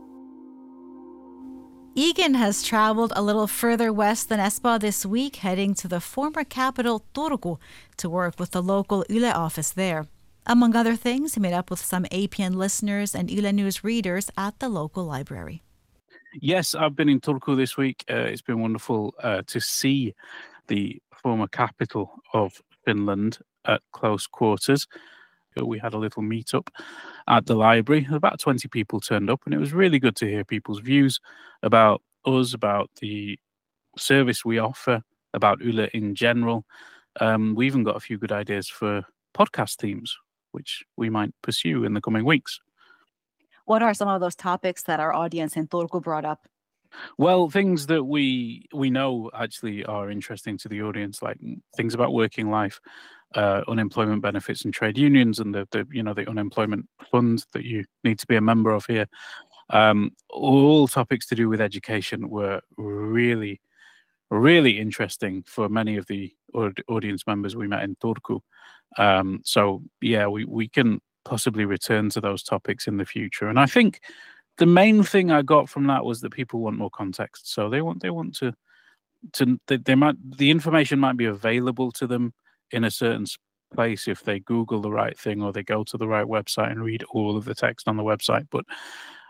Egan 1.95 2.33
has 2.35 2.63
traveled 2.63 3.13
a 3.15 3.21
little 3.21 3.47
further 3.47 3.93
west 3.93 4.31
than 4.31 4.41
Espoo 4.41 4.81
this 4.81 5.05
week, 5.05 5.37
heading 5.37 5.75
to 5.75 5.87
the 5.87 6.01
former 6.01 6.43
capital 6.43 7.05
Turku 7.13 7.59
to 7.99 8.09
work 8.09 8.41
with 8.41 8.53
the 8.53 8.63
local 8.63 9.05
Yle 9.11 9.31
office 9.37 9.73
there. 9.73 10.07
Among 10.47 10.75
other 10.75 10.97
things, 10.97 11.35
he 11.35 11.41
met 11.41 11.53
up 11.53 11.69
with 11.69 11.81
some 11.81 12.05
APN 12.05 12.55
listeners 12.55 13.15
and 13.15 13.31
Yle 13.31 13.53
News 13.53 13.85
readers 13.85 14.31
at 14.39 14.59
the 14.59 14.71
local 14.71 15.05
library. 15.05 15.63
Yes, 16.41 16.75
I've 16.75 16.97
been 16.97 17.11
in 17.11 17.21
Turku 17.21 17.55
this 17.59 17.77
week. 17.77 18.07
Uh, 18.11 18.25
it's 18.33 18.41
been 18.41 18.63
wonderful 18.63 19.15
uh, 19.23 19.43
to 19.49 19.61
see 19.61 20.15
the 20.69 20.99
former 21.23 21.47
capital 21.47 22.11
of 22.33 22.55
Finland 22.87 23.37
at 23.67 23.83
close 23.93 24.27
quarters. 24.27 24.87
Uh, 25.61 25.67
we 25.67 25.79
had 25.79 25.93
a 25.93 25.99
little 25.99 26.23
meetup 26.23 26.69
at 27.29 27.47
the 27.47 27.55
library. 27.55 28.07
About 28.11 28.41
20 28.41 28.69
people 28.69 29.01
turned 29.01 29.31
up, 29.31 29.41
and 29.45 29.55
it 29.55 29.59
was 29.59 29.73
really 29.73 29.99
good 29.99 30.17
to 30.17 30.27
hear 30.27 30.45
people's 30.45 30.81
views 30.81 31.21
about 31.63 32.03
us, 32.25 32.55
about 32.55 32.91
the 33.01 33.39
service 33.97 34.45
we 34.45 34.59
offer, 34.59 35.03
about 35.35 35.61
Yle 35.61 35.89
in 35.93 36.15
general. 36.15 36.65
Um, 37.21 37.55
we 37.55 37.67
even 37.67 37.85
got 37.85 37.97
a 37.97 38.01
few 38.01 38.19
good 38.19 38.33
ideas 38.33 38.69
for 38.69 39.03
podcast 39.35 39.77
themes, 39.77 40.17
which 40.53 40.85
we 40.97 41.11
might 41.11 41.35
pursue 41.43 41.85
in 41.85 41.95
the 41.95 42.01
coming 42.01 42.25
weeks. 42.25 42.61
What 43.65 43.83
are 43.83 43.95
some 43.95 44.09
of 44.09 44.21
those 44.21 44.35
topics 44.35 44.83
that 44.85 45.01
our 45.01 45.13
audience 45.13 45.57
in 45.57 45.69
Turku 45.69 46.03
brought 46.03 46.25
up? 46.25 46.47
Well, 47.17 47.49
things 47.49 47.87
that 47.87 48.05
we 48.05 48.67
we 48.75 48.91
know 48.91 49.31
actually 49.35 49.85
are 49.85 50.11
interesting 50.11 50.59
to 50.59 50.69
the 50.69 50.83
audience, 50.83 51.23
like 51.23 51.39
things 51.77 51.95
about 51.95 52.13
working 52.13 52.51
life, 52.51 52.81
uh, 53.35 53.63
unemployment 53.69 54.23
benefits 54.23 54.65
and 54.65 54.75
trade 54.75 54.99
unions, 54.99 55.39
and 55.39 55.55
the, 55.55 55.67
the 55.71 55.87
you 55.91 56.03
know 56.03 56.15
the 56.15 56.29
unemployment 56.29 56.89
fund 57.11 57.45
that 57.53 57.65
you 57.65 57.85
need 58.05 58.19
to 58.19 58.27
be 58.27 58.37
a 58.37 58.41
member 58.41 58.71
of 58.73 58.87
here. 58.87 59.07
Um, 59.71 60.11
all 60.31 60.87
topics 60.87 61.27
to 61.27 61.35
do 61.35 61.49
with 61.49 61.61
education 61.61 62.29
were 62.29 62.61
really, 62.77 63.61
really 64.31 64.79
interesting 64.79 65.45
for 65.47 65.69
many 65.69 65.97
of 65.97 66.07
the 66.07 66.33
audience 66.89 67.27
members 67.27 67.57
we 67.57 67.69
met 67.69 67.83
in 67.83 67.97
Turku. 67.97 68.41
Um, 68.99 69.41
so 69.45 69.83
yeah, 70.01 70.27
we 70.27 70.45
we 70.45 70.69
can 70.69 71.01
possibly 71.25 71.65
return 71.65 72.11
to 72.11 72.21
those 72.21 72.43
topics 72.43 72.87
in 72.87 72.97
the 72.97 73.07
future. 73.07 73.49
And 73.49 73.59
I 73.59 73.67
think 73.67 74.01
the 74.59 74.67
main 74.67 75.03
thing 75.03 75.31
I 75.31 75.43
got 75.43 75.69
from 75.69 75.87
that 75.87 76.05
was 76.05 76.21
that 76.21 76.31
people 76.31 76.61
want 76.61 76.79
more 76.79 76.91
context. 76.91 77.53
So 77.53 77.71
they 77.71 77.81
want 77.81 78.03
they 78.03 78.11
want 78.11 78.35
to 78.37 78.53
to 79.35 79.59
they, 79.69 79.77
they 79.79 79.95
might 79.95 80.17
the 80.37 80.51
information 80.51 80.99
might 80.99 81.17
be 81.17 81.27
available 81.27 81.93
to 81.93 82.07
them 82.07 82.35
in 82.73 82.85
a 82.85 82.91
certain 82.91 83.27
place 83.75 84.07
if 84.09 84.23
they 84.23 84.41
Google 84.41 84.81
the 84.81 84.91
right 84.91 85.19
thing 85.19 85.43
or 85.43 85.53
they 85.53 85.63
go 85.63 85.85
to 85.85 85.97
the 85.97 86.09
right 86.09 86.27
website 86.27 86.71
and 86.71 86.85
read 86.85 87.05
all 87.11 87.37
of 87.37 87.45
the 87.45 87.55
text 87.55 87.89
on 87.89 87.97
the 87.97 88.03
website. 88.03 88.47
But 88.51 88.65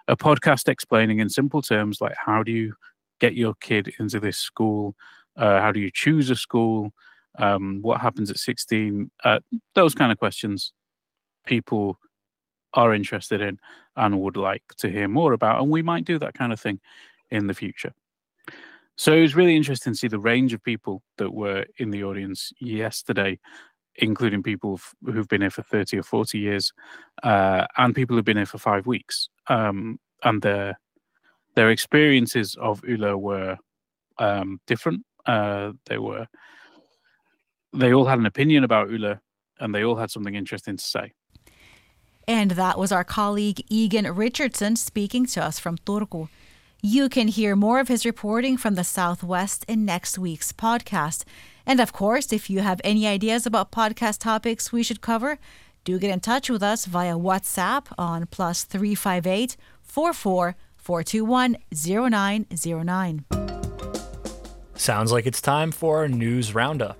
a 0.09 0.17
podcast 0.17 0.69
explaining 0.69 1.21
in 1.21 1.29
simple 1.29 1.63
terms 1.63 2.01
like 2.01 2.15
how 2.17 2.43
do 2.43 2.53
you 2.53 2.75
get 3.21 3.35
your 3.35 3.55
kid 3.61 3.93
into 3.99 4.19
this 4.19 4.39
school, 4.39 4.97
uh, 5.37 5.61
how 5.61 5.71
do 5.73 5.81
you 5.81 5.91
choose 5.93 6.29
a 6.31 6.37
school, 6.37 6.93
um, 7.39 7.81
what 7.83 8.01
happens 8.01 8.31
at 8.31 8.39
16, 8.39 9.11
uh, 9.25 9.39
those 9.75 9.95
kind 9.95 10.13
of 10.13 10.19
questions 10.19 10.73
people 11.47 11.99
are 12.75 12.95
interested 12.95 13.41
in 13.41 13.59
and 13.97 14.21
would 14.21 14.37
like 14.37 14.63
to 14.79 14.91
hear 14.91 15.09
more 15.09 15.33
about. 15.33 15.61
And 15.61 15.71
we 15.71 15.83
might 15.83 16.05
do 16.05 16.19
that 16.19 16.35
kind 16.35 16.53
of 16.53 16.61
thing 16.61 16.81
in 17.31 17.47
the 17.47 17.55
future. 17.55 17.93
So 18.97 19.13
it 19.13 19.23
was 19.23 19.35
really 19.35 19.57
interesting 19.57 19.93
to 19.93 19.99
see 19.99 20.09
the 20.09 20.19
range 20.19 20.53
of 20.53 20.63
people 20.63 21.03
that 21.19 21.33
were 21.33 21.65
in 21.79 21.91
the 21.91 22.05
audience 22.05 22.53
yesterday, 22.61 23.39
including 23.97 24.43
people 24.43 24.81
who've 25.05 25.29
been 25.29 25.41
here 25.41 25.51
for 25.51 25.63
30 25.63 25.99
or 25.99 26.03
40 26.03 26.39
years 26.39 26.73
uh, 27.23 27.67
and 27.77 27.95
people 27.95 28.17
who've 28.17 28.25
been 28.25 28.37
here 28.37 28.47
for 28.47 28.59
five 28.59 28.87
weeks. 28.87 29.29
Um, 29.49 29.99
and 30.23 30.43
their, 30.43 30.79
their 31.55 31.71
experiences 31.71 32.57
of 32.61 32.83
Yle 32.87 33.17
were 33.17 33.57
um, 34.19 34.61
different. 34.67 35.05
Uh, 35.27 35.73
they 35.87 35.99
were 35.99 36.27
they 37.73 37.93
all 37.93 38.05
had 38.05 38.19
an 38.19 38.27
opinion 38.27 38.65
about 38.65 38.91
Yle, 38.91 39.19
and 39.61 39.75
they 39.75 39.85
all 39.85 39.97
had 39.97 40.11
something 40.11 40.35
interesting 40.35 40.77
to 40.77 40.85
say. 40.85 41.13
And 42.29 42.53
that 42.53 42.79
was 42.79 42.93
our 42.93 43.05
colleague 43.05 43.65
Egan 43.69 44.07
Richardson 44.15 44.77
speaking 44.77 45.27
to 45.27 45.43
us 45.43 45.59
from 45.59 45.79
Turku. 45.79 46.29
You 46.85 47.09
can 47.09 47.29
hear 47.29 47.55
more 47.55 47.79
of 47.79 47.87
his 47.87 48.05
reporting 48.05 48.57
from 48.57 48.75
the 48.75 48.83
Southwest 48.83 49.65
in 49.69 49.85
next 49.85 50.19
week's 50.19 50.53
podcast. 50.53 51.23
And 51.65 51.79
of 51.79 51.93
course, 51.93 52.33
if 52.33 52.51
you 52.51 52.59
have 52.59 52.81
any 52.83 53.07
ideas 53.07 53.47
about 53.47 53.71
podcast 53.71 54.19
topics 54.19 54.73
we 54.73 54.83
should 54.83 55.01
cover, 55.01 55.39
do 55.85 55.97
get 56.01 56.11
in 56.11 56.19
touch 56.19 56.51
with 56.51 56.61
us 56.61 56.87
via 56.87 57.15
WhatsApp 57.15 57.87
on 57.97 58.27
plus 58.27 58.65
358 58.65 59.57
44 59.81 60.57
421 60.75 61.57
0909. 61.71 63.25
Sounds 64.75 65.13
like 65.13 65.27
it's 65.27 65.41
time 65.41 65.71
for 65.71 65.99
our 65.99 66.09
news 66.09 66.53
roundup. 66.53 66.99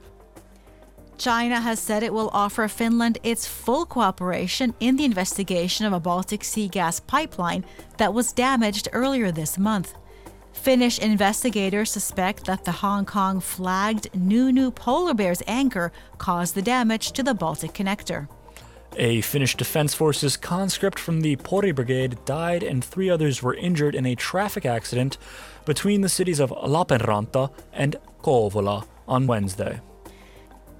China 1.23 1.61
has 1.61 1.79
said 1.79 2.03
it 2.03 2.13
will 2.13 2.31
offer 2.33 2.67
Finland 2.67 3.17
its 3.23 3.47
full 3.47 3.87
cooperation 3.87 4.75
in 4.81 4.97
the 4.97 5.05
investigation 5.05 5.87
of 5.87 5.93
a 5.93 6.01
Baltic 6.01 6.43
Sea 6.43 6.67
gas 6.67 6.99
pipeline 6.99 7.65
that 7.99 8.13
was 8.13 8.33
damaged 8.33 8.89
earlier 8.93 9.31
this 9.31 9.57
month. 9.57 9.95
Finnish 10.53 10.99
investigators 10.99 11.93
suspect 11.93 12.47
that 12.47 12.65
the 12.65 12.73
Hong 12.73 13.05
Kong 13.05 13.39
flagged 13.39 14.11
NewNew 14.15 14.75
Polar 14.75 15.15
Bear's 15.15 15.45
anchor 15.47 15.93
caused 16.19 16.57
the 16.57 16.63
damage 16.63 17.13
to 17.13 17.23
the 17.23 17.37
Balticconnector. 17.37 18.27
A 18.97 19.21
Finnish 19.21 19.57
Defense 19.57 19.95
Forces 19.95 20.37
conscript 20.37 20.99
from 20.99 21.21
the 21.21 21.37
Pori 21.37 21.73
Brigade 21.73 22.19
died 22.25 22.65
and 22.65 22.85
three 22.85 23.09
others 23.09 23.45
were 23.45 23.55
injured 23.55 23.95
in 23.95 24.07
a 24.07 24.17
traffic 24.17 24.67
accident 24.67 25.19
between 25.67 26.01
the 26.01 26.09
cities 26.09 26.41
of 26.41 26.51
Lappeenranta 26.51 27.53
and 27.73 27.95
Kouvola 28.25 28.89
on 29.07 29.29
Wednesday. 29.29 29.81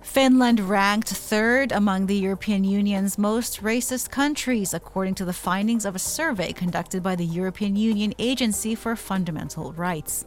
Finland 0.03 0.61
ranked 0.61 1.09
third 1.09 1.73
among 1.73 2.07
the 2.07 2.17
European 2.17 2.65
Union's 2.65 3.17
most 3.17 3.63
racist 3.63 4.11
countries, 4.11 4.75
according 4.75 5.15
to 5.15 5.25
the 5.25 5.33
findings 5.33 5.85
of 5.85 5.95
a 5.95 5.99
survey 5.99 6.53
conducted 6.53 7.03
by 7.03 7.15
the 7.15 7.25
European 7.25 7.77
Union 7.77 8.13
Agency 8.19 8.75
for 8.75 8.97
Fundamental 8.97 9.73
Rights. 9.73 10.27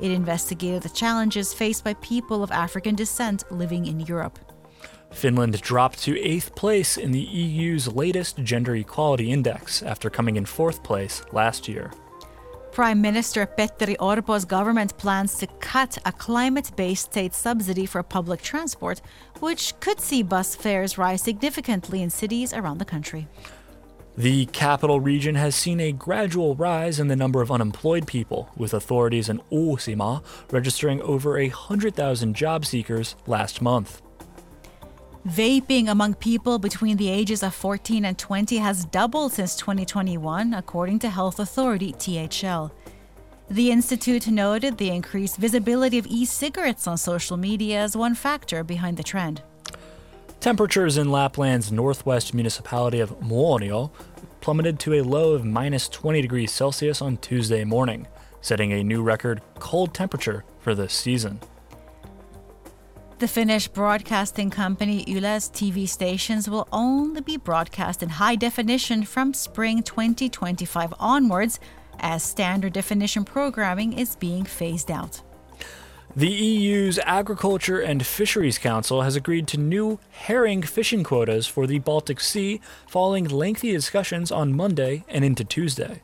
It 0.00 0.12
investigated 0.12 0.82
the 0.82 0.88
challenges 0.88 1.52
faced 1.52 1.82
by 1.82 1.94
people 1.94 2.42
of 2.42 2.52
African 2.52 2.94
descent 2.94 3.42
living 3.50 3.86
in 3.86 4.00
Europe. 4.00 4.38
Finland 5.10 5.60
dropped 5.62 6.02
to 6.02 6.18
eighth 6.20 6.54
place 6.54 6.96
in 6.96 7.10
the 7.10 7.20
EU's 7.20 7.88
latest 7.88 8.36
Gender 8.44 8.76
Equality 8.76 9.32
Index 9.32 9.82
after 9.82 10.08
coming 10.10 10.36
in 10.36 10.46
fourth 10.46 10.82
place 10.82 11.22
last 11.32 11.66
year. 11.66 11.90
Prime 12.78 13.00
Minister 13.00 13.44
Petteri 13.44 13.96
Orpo's 13.98 14.44
government 14.44 14.96
plans 14.98 15.34
to 15.38 15.48
cut 15.58 15.98
a 16.06 16.12
climate 16.12 16.70
based 16.76 17.10
state 17.10 17.34
subsidy 17.34 17.86
for 17.86 18.04
public 18.04 18.40
transport, 18.40 19.02
which 19.40 19.74
could 19.80 19.98
see 19.98 20.22
bus 20.22 20.54
fares 20.54 20.96
rise 20.96 21.20
significantly 21.20 22.02
in 22.02 22.08
cities 22.08 22.52
around 22.52 22.78
the 22.78 22.84
country. 22.84 23.26
The 24.16 24.46
capital 24.46 25.00
region 25.00 25.34
has 25.34 25.56
seen 25.56 25.80
a 25.80 25.90
gradual 25.90 26.54
rise 26.54 27.00
in 27.00 27.08
the 27.08 27.16
number 27.16 27.42
of 27.42 27.50
unemployed 27.50 28.06
people, 28.06 28.48
with 28.56 28.72
authorities 28.72 29.28
in 29.28 29.40
Uusimaa 29.50 30.22
registering 30.52 31.02
over 31.02 31.32
100,000 31.32 32.36
job 32.36 32.64
seekers 32.64 33.16
last 33.26 33.60
month. 33.60 34.02
Vaping 35.26 35.88
among 35.88 36.14
people 36.14 36.58
between 36.58 36.96
the 36.96 37.10
ages 37.10 37.42
of 37.42 37.52
14 37.52 38.04
and 38.04 38.16
20 38.16 38.56
has 38.58 38.84
doubled 38.84 39.32
since 39.32 39.56
2021, 39.56 40.54
according 40.54 41.00
to 41.00 41.10
health 41.10 41.40
authority 41.40 41.92
THL. 41.92 42.70
The 43.50 43.70
Institute 43.72 44.28
noted 44.28 44.78
the 44.78 44.90
increased 44.90 45.36
visibility 45.36 45.98
of 45.98 46.06
e 46.06 46.24
cigarettes 46.24 46.86
on 46.86 46.96
social 46.96 47.36
media 47.36 47.80
as 47.80 47.96
one 47.96 48.14
factor 48.14 48.62
behind 48.62 48.96
the 48.96 49.02
trend. 49.02 49.42
Temperatures 50.38 50.96
in 50.96 51.08
Lapland's 51.08 51.72
northwest 51.72 52.32
municipality 52.32 53.00
of 53.00 53.18
Muonio 53.18 53.90
plummeted 54.40 54.78
to 54.80 54.94
a 54.94 55.02
low 55.02 55.32
of 55.32 55.44
minus 55.44 55.88
20 55.88 56.22
degrees 56.22 56.52
Celsius 56.52 57.02
on 57.02 57.16
Tuesday 57.16 57.64
morning, 57.64 58.06
setting 58.40 58.72
a 58.72 58.84
new 58.84 59.02
record 59.02 59.42
cold 59.58 59.94
temperature 59.94 60.44
for 60.60 60.76
this 60.76 60.94
season. 60.94 61.40
The 63.18 63.26
Finnish 63.26 63.66
broadcasting 63.66 64.48
company 64.48 65.02
Yle's 65.08 65.50
TV 65.50 65.88
stations 65.88 66.48
will 66.48 66.68
only 66.70 67.20
be 67.20 67.36
broadcast 67.36 68.00
in 68.00 68.10
high 68.10 68.36
definition 68.36 69.02
from 69.02 69.34
spring 69.34 69.82
2025 69.82 70.94
onwards, 71.00 71.58
as 71.98 72.22
standard 72.22 72.74
definition 72.74 73.24
programming 73.24 73.92
is 73.92 74.14
being 74.14 74.44
phased 74.44 74.88
out. 74.88 75.20
The 76.14 76.28
EU's 76.28 77.00
Agriculture 77.00 77.80
and 77.80 78.06
Fisheries 78.06 78.56
Council 78.56 79.02
has 79.02 79.16
agreed 79.16 79.48
to 79.48 79.58
new 79.58 79.98
herring 80.10 80.62
fishing 80.62 81.02
quotas 81.02 81.48
for 81.48 81.66
the 81.66 81.80
Baltic 81.80 82.20
Sea 82.20 82.60
following 82.86 83.24
lengthy 83.24 83.72
discussions 83.72 84.30
on 84.30 84.54
Monday 84.54 85.04
and 85.08 85.24
into 85.24 85.42
Tuesday. 85.42 86.02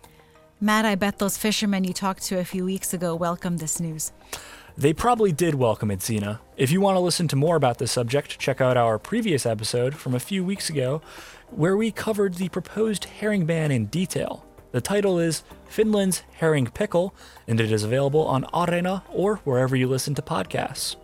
Matt, 0.60 0.84
I 0.84 0.96
bet 0.96 1.20
those 1.20 1.36
fishermen 1.36 1.84
you 1.84 1.92
talked 1.92 2.24
to 2.24 2.40
a 2.40 2.44
few 2.44 2.64
weeks 2.64 2.92
ago 2.92 3.14
welcomed 3.14 3.60
this 3.60 3.78
news. 3.78 4.12
They 4.76 4.92
probably 4.92 5.30
did 5.30 5.54
welcome 5.54 5.92
it, 5.92 6.02
Zena. 6.02 6.40
If 6.56 6.72
you 6.72 6.80
want 6.80 6.96
to 6.96 7.00
listen 7.00 7.28
to 7.28 7.36
more 7.36 7.54
about 7.54 7.78
this 7.78 7.92
subject, 7.92 8.40
check 8.40 8.60
out 8.60 8.76
our 8.76 8.98
previous 8.98 9.46
episode 9.46 9.94
from 9.94 10.14
a 10.14 10.20
few 10.20 10.44
weeks 10.44 10.68
ago, 10.68 11.00
where 11.50 11.76
we 11.76 11.92
covered 11.92 12.34
the 12.34 12.48
proposed 12.48 13.04
herring 13.04 13.46
ban 13.46 13.70
in 13.70 13.86
detail. 13.86 14.44
The 14.72 14.80
title 14.80 15.20
is 15.20 15.44
Finland's 15.66 16.24
Herring 16.32 16.66
Pickle, 16.66 17.14
and 17.46 17.60
it 17.60 17.70
is 17.70 17.84
available 17.84 18.26
on 18.26 18.46
Areena 18.52 19.04
or 19.10 19.36
wherever 19.44 19.76
you 19.76 19.86
listen 19.86 20.16
to 20.16 20.22
podcasts. 20.22 20.96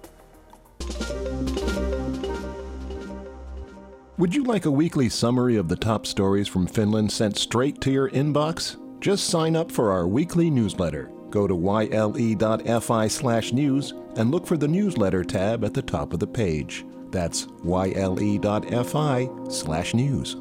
Would 4.18 4.34
you 4.34 4.42
like 4.42 4.64
a 4.64 4.70
weekly 4.70 5.08
summary 5.08 5.56
of 5.56 5.68
the 5.68 5.76
top 5.76 6.06
stories 6.06 6.48
from 6.48 6.66
Finland 6.66 7.12
sent 7.12 7.38
straight 7.38 7.80
to 7.82 7.92
your 7.92 8.10
inbox? 8.10 8.76
Just 9.00 9.28
sign 9.28 9.54
up 9.54 9.70
for 9.70 9.92
our 9.92 10.08
weekly 10.08 10.50
newsletter. 10.50 11.12
Go 11.30 11.46
to 11.46 11.54
yle.fi 11.54 13.08
slash 13.08 13.52
news 13.52 13.94
and 14.16 14.30
look 14.30 14.46
for 14.46 14.56
the 14.56 14.68
newsletter 14.68 15.24
tab 15.24 15.64
at 15.64 15.74
the 15.74 15.82
top 15.82 16.12
of 16.12 16.18
the 16.18 16.26
page. 16.26 16.84
That's 17.10 17.46
yle.fi 17.64 19.28
slash 19.48 19.94
news. 19.94 20.36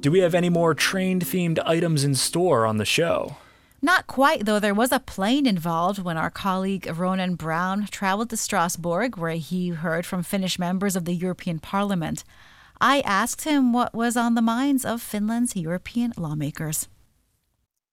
Do 0.00 0.10
we 0.10 0.18
have 0.18 0.34
any 0.34 0.48
more 0.48 0.74
train 0.74 1.20
themed 1.20 1.60
items 1.64 2.04
in 2.04 2.14
store 2.14 2.66
on 2.66 2.78
the 2.78 2.84
show? 2.84 3.36
Not 3.80 4.06
quite, 4.06 4.46
though. 4.46 4.60
There 4.60 4.74
was 4.74 4.92
a 4.92 5.00
plane 5.00 5.46
involved 5.46 5.98
when 5.98 6.16
our 6.16 6.30
colleague 6.30 6.88
Ronan 6.92 7.34
Browne 7.34 7.86
traveled 7.86 8.30
to 8.30 8.36
Strasbourg, 8.36 9.16
where 9.16 9.32
he 9.32 9.70
heard 9.70 10.06
from 10.06 10.22
Finnish 10.22 10.58
members 10.58 10.96
of 10.96 11.04
the 11.04 11.14
European 11.14 11.58
Parliament. 11.58 12.24
I 12.80 13.00
asked 13.00 13.44
him 13.44 13.72
what 13.72 13.94
was 13.94 14.16
on 14.16 14.34
the 14.34 14.42
minds 14.42 14.84
of 14.84 15.00
Finland's 15.02 15.56
European 15.56 16.12
lawmakers. 16.16 16.88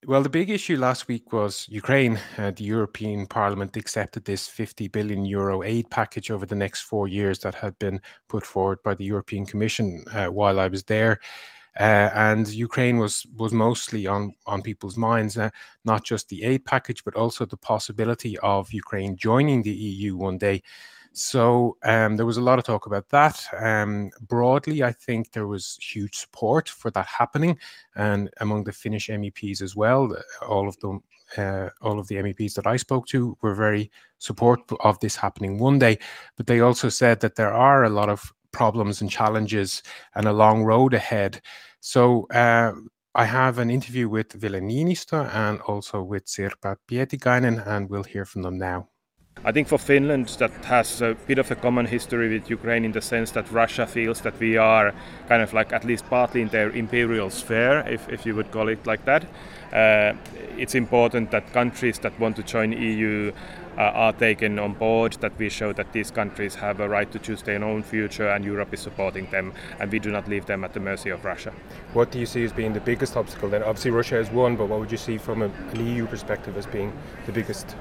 Well, 0.06 0.24
the 0.24 0.30
big 0.30 0.50
issue 0.50 0.78
last 0.78 1.10
week 1.10 1.34
was 1.34 1.68
Ukraine. 1.70 2.20
Uh, 2.38 2.52
the 2.52 2.64
European 2.64 3.28
Parliament 3.28 3.76
accepted 3.76 4.24
this 4.24 4.48
50 4.48 4.88
billion 4.88 5.26
euro 5.26 5.62
aid 5.62 5.90
package 5.90 6.32
over 6.32 6.46
the 6.46 6.56
next 6.56 6.84
four 6.84 7.10
years 7.10 7.40
that 7.40 7.54
had 7.54 7.78
been 7.80 8.00
put 8.30 8.46
forward 8.46 8.82
by 8.82 8.96
the 8.96 9.04
European 9.04 9.46
Commission 9.46 10.06
uh, 10.14 10.28
while 10.28 10.58
I 10.58 10.70
was 10.70 10.84
there. 10.86 11.20
Uh, 11.78 12.10
and 12.14 12.48
Ukraine 12.48 12.98
was 12.98 13.26
was 13.36 13.52
mostly 13.52 14.08
on 14.08 14.34
on 14.48 14.62
people's 14.62 14.98
minds, 14.98 15.38
uh, 15.38 15.50
not 15.84 16.06
just 16.06 16.30
the 16.30 16.44
aid 16.44 16.66
package, 16.66 17.04
but 17.04 17.16
also 17.16 17.46
the 17.46 17.58
possibility 17.58 18.38
of 18.40 18.72
Ukraine 18.72 19.18
joining 19.18 19.64
the 19.64 19.72
EU 19.72 20.16
one 20.16 20.38
day. 20.38 20.64
So 21.14 21.78
um, 21.84 22.18
there 22.18 22.26
was 22.26 22.38
a 22.38 22.42
lot 22.42 22.60
of 22.60 22.66
talk 22.66 22.86
about 22.86 23.10
that. 23.10 23.44
Um, 23.60 24.12
broadly, 24.22 24.84
I 24.84 24.92
think 24.92 25.32
there 25.32 25.48
was 25.48 25.78
huge 25.82 26.16
support 26.16 26.70
for 26.70 26.92
that 26.92 27.08
happening, 27.08 27.58
and 27.96 28.30
among 28.40 28.64
the 28.64 28.72
Finnish 28.72 29.10
MEPs 29.10 29.62
as 29.62 29.76
well. 29.76 30.16
All 30.48 30.68
of 30.68 30.80
them, 30.80 31.04
uh, 31.38 31.70
all 31.82 32.00
of 32.00 32.08
the 32.08 32.16
MEPs 32.16 32.54
that 32.54 32.68
I 32.68 32.78
spoke 32.78 33.08
to, 33.08 33.38
were 33.42 33.56
very 33.56 33.92
supportive 34.20 34.78
of 34.82 35.00
this 35.00 35.16
happening 35.16 35.58
one 35.58 35.80
day. 35.80 35.98
But 36.38 36.48
they 36.48 36.60
also 36.60 36.90
said 36.90 37.20
that 37.22 37.36
there 37.36 37.54
are 37.54 37.84
a 37.84 37.90
lot 37.90 38.10
of 38.10 38.34
problems 38.52 39.02
and 39.02 39.10
challenges 39.10 39.84
and 40.16 40.28
a 40.28 40.34
long 40.34 40.64
road 40.64 40.94
ahead. 40.94 41.42
So 41.82 42.28
uh, 42.28 42.74
I 43.16 43.26
have 43.26 43.58
an 43.58 43.70
interview 43.70 44.10
with 44.10 44.34
Ville 44.34 44.60
Niinistö 44.60 45.34
and 45.34 45.60
also 45.62 46.04
with 46.04 46.26
Sirpa 46.26 46.78
Pietikäinen, 46.88 47.66
and 47.66 47.90
we'll 47.90 48.04
hear 48.04 48.26
from 48.26 48.44
them 48.44 48.58
now. 48.58 48.90
I 49.46 49.54
think 49.54 49.70
for 49.70 49.78
Finland, 49.78 50.28
that 50.40 50.52
has 50.66 51.02
a 51.02 51.16
bit 51.28 51.40
of 51.40 51.50
a 51.50 51.56
common 51.56 51.86
history 51.86 52.28
with 52.34 52.50
Ukraine 52.50 52.84
in 52.84 52.92
the 52.92 53.02
sense 53.02 53.32
that 53.32 53.50
Russia 53.52 53.88
feels 53.88 54.20
that 54.22 54.38
we 54.38 54.58
are 54.58 54.94
kind 55.30 55.42
of 55.42 55.54
like 55.54 55.72
at 55.72 55.86
least 55.86 56.06
partly 56.10 56.42
in 56.42 56.50
their 56.50 56.70
imperial 56.72 57.30
sphere, 57.30 57.86
if, 57.88 58.10
if 58.10 58.26
you 58.26 58.36
would 58.36 58.52
call 58.52 58.68
it 58.68 58.86
like 58.86 59.06
that. 59.06 59.24
Uh, 59.72 60.14
it's 60.58 60.76
important 60.76 61.32
that 61.32 61.54
countries 61.54 62.00
that 62.00 62.20
want 62.20 62.36
to 62.36 62.44
join 62.44 62.74
EU 62.74 63.32
uh, 63.78 63.82
are 63.82 64.12
taken 64.12 64.60
on 64.60 64.74
board, 64.74 65.14
that 65.22 65.32
we 65.38 65.48
show 65.48 65.72
that 65.72 65.94
these 65.94 66.12
countries 66.12 66.56
have 66.56 66.82
a 66.82 66.90
right 66.90 67.10
to 67.14 67.20
choose 67.20 67.42
their 67.42 67.64
own 67.64 67.82
future 67.82 68.28
and 68.28 68.44
Europe 68.44 68.74
is 68.74 68.82
supporting 68.82 69.26
them 69.32 69.54
and 69.80 69.90
we 69.90 70.00
do 70.00 70.12
not 70.12 70.28
leave 70.28 70.46
them 70.48 70.66
at 70.66 70.74
the 70.74 70.82
mercy 70.82 71.10
of 71.12 71.24
Russia. 71.24 71.54
What 71.94 72.12
do 72.12 72.20
you 72.20 72.26
see 72.26 72.44
as 72.44 72.52
being 72.52 72.74
the 72.74 72.82
biggest 72.82 73.16
obstacle 73.16 73.48
then? 73.48 73.64
Obviously, 73.64 73.92
Russia 73.92 74.16
has 74.16 74.30
won, 74.32 74.58
but 74.58 74.68
what 74.68 74.82
would 74.82 74.92
you 74.92 74.98
see 74.98 75.18
from 75.18 75.44
an 75.44 75.54
EU 75.76 76.08
perspective 76.08 76.58
as 76.58 76.66
being 76.66 76.92
the 77.26 77.32
biggest 77.32 77.78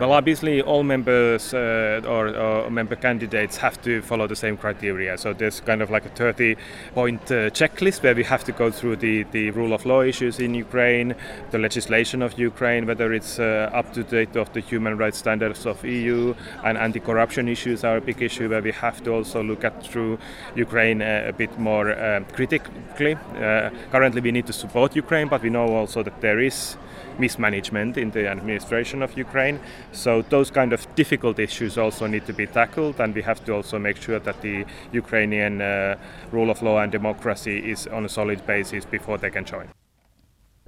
well, 0.00 0.12
obviously, 0.12 0.62
all 0.62 0.82
members 0.82 1.54
uh, 1.54 2.00
or, 2.06 2.28
or, 2.28 2.70
member 2.70 2.96
candidates 2.96 3.56
have 3.56 3.80
to 3.82 4.02
follow 4.02 4.26
the 4.26 4.36
same 4.36 4.56
criteria. 4.56 5.18
So 5.18 5.32
there's 5.32 5.60
kind 5.60 5.82
of 5.82 5.90
like 5.90 6.06
a 6.06 6.10
30 6.10 6.56
point 6.94 7.22
uh, 7.30 7.50
checklist 7.50 8.02
where 8.02 8.14
we 8.14 8.24
have 8.24 8.44
to 8.44 8.52
go 8.52 8.70
through 8.70 8.96
the, 8.96 9.24
the 9.24 9.50
rule 9.50 9.72
of 9.72 9.86
law 9.86 10.02
issues 10.02 10.38
in 10.40 10.54
Ukraine, 10.54 11.14
the 11.50 11.58
legislation 11.58 12.22
of 12.22 12.38
Ukraine, 12.38 12.86
whether 12.86 13.12
it's 13.12 13.38
uh, 13.38 13.70
up 13.72 13.92
to 13.94 14.02
date 14.02 14.36
of 14.36 14.52
the 14.52 14.60
human 14.60 14.96
rights 14.96 15.18
standards 15.18 15.66
of 15.66 15.84
EU, 15.84 16.34
and 16.64 16.78
anti-corruption 16.78 17.48
issues 17.48 17.84
are 17.84 17.96
a 17.96 18.00
big 18.00 18.22
issue 18.22 18.48
where 18.48 18.62
we 18.62 18.72
have 18.72 19.02
to 19.04 19.12
also 19.12 19.42
look 19.42 19.64
at 19.64 19.84
through 19.84 20.18
Ukraine 20.56 21.02
uh, 21.02 21.24
a 21.26 21.32
bit 21.32 21.58
more 21.58 21.92
um, 21.92 22.24
critically. 22.26 23.14
Uh, 23.36 23.70
currently, 23.90 24.20
we 24.20 24.32
need 24.32 24.46
to 24.46 24.52
support 24.52 24.96
Ukraine, 24.96 25.28
but 25.28 25.42
we 25.42 25.50
know 25.50 25.68
also 25.74 26.02
that 26.02 26.20
there 26.20 26.40
is 26.40 26.76
mismanagement 27.18 27.96
in 27.96 28.10
the 28.10 28.26
administration 28.28 29.02
of 29.02 29.16
Ukraine. 29.16 29.60
So 29.92 30.22
those 30.22 30.50
kind 30.50 30.72
of 30.72 30.86
difficult 30.94 31.38
issues 31.38 31.78
also 31.78 32.06
need 32.06 32.26
to 32.26 32.32
be 32.32 32.46
tackled, 32.46 33.00
and 33.00 33.14
we 33.14 33.22
have 33.22 33.44
to 33.44 33.54
also 33.54 33.78
make 33.78 33.96
sure 33.96 34.18
that 34.18 34.40
the 34.42 34.64
Ukrainian 34.92 35.60
uh, 35.60 35.96
rule 36.30 36.50
of 36.50 36.62
law 36.62 36.78
and 36.78 36.90
democracy 36.90 37.70
is 37.70 37.86
on 37.86 38.04
a 38.04 38.08
solid 38.08 38.46
basis 38.46 38.84
before 38.84 39.18
they 39.18 39.30
can 39.30 39.44
join. 39.44 39.68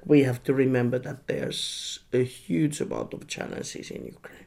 We 0.07 0.25
have 0.25 0.43
to 0.45 0.53
remember 0.53 0.99
that 0.99 1.27
there's 1.27 2.01
a 2.13 2.25
huge 2.25 2.81
amount 2.81 3.15
of 3.15 3.27
challenges 3.27 3.91
in 3.91 4.05
Ukraine. 4.05 4.47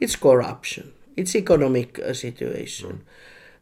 It's 0.00 0.16
corruption. 0.16 0.92
It's 1.16 1.34
economic 1.36 1.98
uh, 1.98 2.12
situation. 2.12 2.90
Mm. 2.90 3.00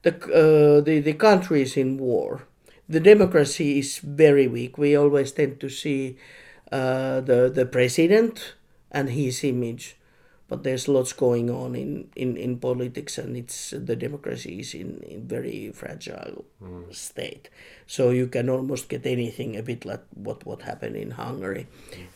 The, 0.03 0.13
uh, 0.13 0.81
the 0.81 1.01
the 1.01 1.15
country 1.15 1.63
is 1.63 1.77
in 1.77 1.99
war. 1.99 2.47
The 2.89 3.01
democracy 3.01 3.79
is 3.79 3.99
very 3.99 4.47
weak. 4.47 4.77
We 4.77 4.95
always 4.97 5.33
tend 5.33 5.61
to 5.61 5.69
see 5.69 6.19
uh, 6.71 7.21
the 7.21 7.51
the 7.55 7.67
president 7.67 8.55
and 8.91 9.11
his 9.11 9.43
image 9.45 9.97
but 10.49 10.63
there's 10.63 10.89
lots 10.89 11.13
going 11.13 11.51
on 11.51 11.75
in, 11.75 12.09
in, 12.15 12.37
in 12.37 12.59
politics 12.59 13.19
and 13.19 13.37
it's 13.37 13.71
the 13.71 13.97
democracy 13.97 14.61
is 14.61 14.75
in, 14.75 15.03
in 15.03 15.27
very 15.27 15.73
fragile 15.73 16.45
mm. 16.63 16.95
state. 16.95 17.49
So 17.87 18.11
you 18.11 18.27
can 18.27 18.51
almost 18.51 18.89
get 18.89 19.07
anything 19.07 19.57
a 19.57 19.63
bit 19.63 19.85
like 19.85 20.05
what 20.15 20.45
what 20.47 20.63
happened 20.63 20.97
in 20.97 21.13
hungary 21.13 21.67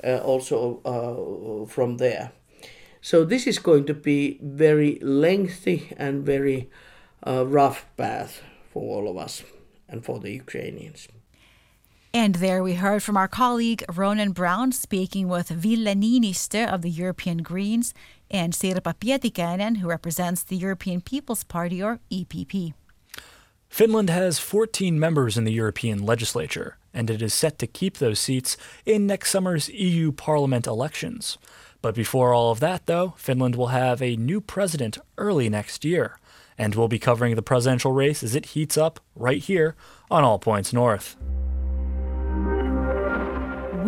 uh, 0.05 0.19
also 0.19 0.81
uh, 0.85 1.67
from 1.67 1.97
there. 1.97 2.33
So 3.01 3.25
this 3.25 3.47
is 3.47 3.59
going 3.59 3.87
to 3.87 3.95
be 3.95 4.39
very 4.43 4.99
lengthy 5.01 5.93
and 5.97 6.27
very 6.27 6.69
uh, 7.27 7.47
rough 7.47 7.87
path 7.97 8.43
for 8.71 8.83
all 8.83 9.11
of 9.11 9.17
us 9.17 9.43
and 9.89 10.05
for 10.05 10.21
the 10.21 10.31
ukrainians 10.31 11.09
and 12.15 12.37
there 12.37 12.63
we 12.63 12.75
heard 12.75 13.03
from 13.03 13.17
our 13.17 13.29
colleague 13.29 13.85
Ronan 13.95 14.33
Browne 14.33 14.73
speaking 14.73 15.29
with 15.29 15.49
Ville 15.49 15.95
Niinistö 15.95 16.67
of 16.73 16.83
the 16.83 16.91
European 16.91 17.39
Greens 17.39 17.93
and 18.31 18.53
Sirpa 18.53 18.95
Pietikäinen, 18.95 19.79
who 19.79 19.89
represents 19.89 20.43
the 20.43 20.57
European 20.57 21.01
People's 21.01 21.45
Party 21.45 21.83
or 21.83 22.01
EPP. 22.11 22.73
Finland 23.69 24.09
has 24.09 24.39
14 24.39 24.99
members 24.99 25.37
in 25.37 25.45
the 25.45 25.53
European 25.53 26.05
legislature, 26.05 26.79
and 26.95 27.11
it 27.11 27.21
is 27.21 27.35
set 27.35 27.59
to 27.59 27.67
keep 27.67 27.99
those 27.99 28.19
seats 28.19 28.57
in 28.87 29.07
next 29.07 29.31
summer's 29.31 29.69
EU 29.69 30.11
Parliament 30.11 30.67
elections. 30.67 31.37
But 31.83 31.95
before 31.95 32.33
all 32.33 32.51
of 32.51 32.61
that, 32.61 32.87
though, 32.87 33.15
Finland 33.17 33.55
will 33.55 33.69
have 33.69 34.03
a 34.03 34.17
new 34.17 34.41
president 34.41 34.99
early 35.17 35.49
next 35.49 35.85
year, 35.85 36.19
and 36.57 36.75
we'll 36.75 36.89
be 36.89 36.99
covering 36.99 37.37
the 37.37 37.43
presidential 37.43 37.93
race 37.93 38.23
as 38.23 38.35
it 38.35 38.47
heats 38.47 38.77
up 38.79 38.99
right 39.15 39.43
here 39.43 39.77
on 40.11 40.25
All 40.25 40.39
Points 40.39 40.73
North. 40.73 41.17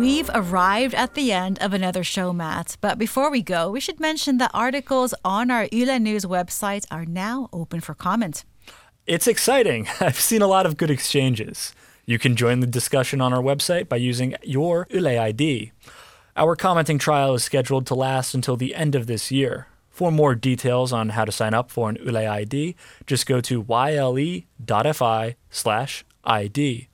We've 0.01 0.31
arrived 0.33 0.95
at 0.95 1.13
the 1.13 1.31
end 1.31 1.59
of 1.61 1.73
another 1.73 2.03
show, 2.03 2.33
Matt. 2.33 2.75
But 2.81 2.97
before 2.97 3.29
we 3.29 3.43
go, 3.43 3.69
we 3.69 3.79
should 3.79 3.99
mention 3.99 4.39
that 4.39 4.49
articles 4.51 5.13
on 5.23 5.51
our 5.51 5.67
Yle 5.71 5.99
News 5.99 6.25
website 6.25 6.87
are 6.89 7.05
now 7.05 7.49
open 7.53 7.81
for 7.81 7.93
comment. 7.93 8.43
It's 9.05 9.27
exciting. 9.27 9.87
I've 9.99 10.19
seen 10.19 10.41
a 10.41 10.47
lot 10.47 10.65
of 10.65 10.75
good 10.75 10.89
exchanges. 10.89 11.75
You 12.07 12.17
can 12.17 12.35
join 12.35 12.61
the 12.61 12.65
discussion 12.65 13.21
on 13.21 13.31
our 13.31 13.43
website 13.43 13.87
by 13.87 13.97
using 13.97 14.33
your 14.41 14.87
Yle 14.89 15.19
ID. 15.19 15.71
Our 16.35 16.55
commenting 16.55 16.97
trial 16.97 17.35
is 17.35 17.43
scheduled 17.43 17.85
to 17.85 17.93
last 17.93 18.33
until 18.33 18.57
the 18.57 18.73
end 18.73 18.95
of 18.95 19.05
this 19.05 19.29
year. 19.29 19.67
For 19.91 20.11
more 20.11 20.33
details 20.33 20.91
on 20.91 21.09
how 21.09 21.25
to 21.25 21.31
sign 21.31 21.53
up 21.53 21.69
for 21.69 21.89
an 21.89 21.99
Yle 22.03 22.17
ID, 22.27 22.75
just 23.05 23.27
go 23.27 23.39
to 23.41 23.63
yle.fi 23.69 25.35
slash 25.51 26.05
ID. 26.23 26.87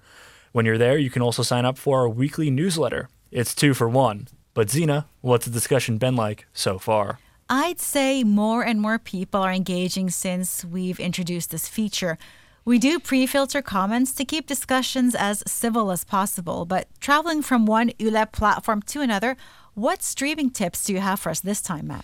When 0.57 0.65
you're 0.65 0.79
there, 0.79 0.97
you 0.97 1.11
can 1.11 1.21
also 1.21 1.43
sign 1.43 1.65
up 1.65 1.77
for 1.77 1.99
our 1.99 2.09
weekly 2.09 2.49
newsletter. 2.49 3.09
It's 3.29 3.53
two 3.53 3.75
for 3.75 3.87
one. 3.87 4.27
But 4.55 4.71
Zena, 4.71 5.05
what's 5.21 5.45
the 5.45 5.51
discussion 5.51 5.99
been 5.99 6.15
like 6.15 6.47
so 6.51 6.79
far? 6.79 7.19
I'd 7.47 7.79
say 7.79 8.23
more 8.23 8.65
and 8.65 8.81
more 8.81 8.97
people 8.97 9.39
are 9.43 9.53
engaging 9.53 10.09
since 10.09 10.65
we've 10.65 10.99
introduced 10.99 11.51
this 11.51 11.67
feature. 11.67 12.17
We 12.65 12.79
do 12.79 12.97
pre 12.97 13.27
filter 13.27 13.61
comments 13.61 14.15
to 14.15 14.25
keep 14.25 14.47
discussions 14.47 15.13
as 15.13 15.43
civil 15.45 15.91
as 15.91 16.03
possible, 16.03 16.65
but 16.65 16.87
traveling 16.99 17.43
from 17.43 17.67
one 17.67 17.91
Yle 17.99 18.25
platform 18.25 18.81
to 18.87 19.01
another, 19.01 19.37
what 19.75 20.01
streaming 20.01 20.49
tips 20.49 20.85
do 20.85 20.93
you 20.93 21.01
have 21.01 21.19
for 21.19 21.29
us 21.29 21.39
this 21.39 21.61
time, 21.61 21.85
Matt? 21.85 22.03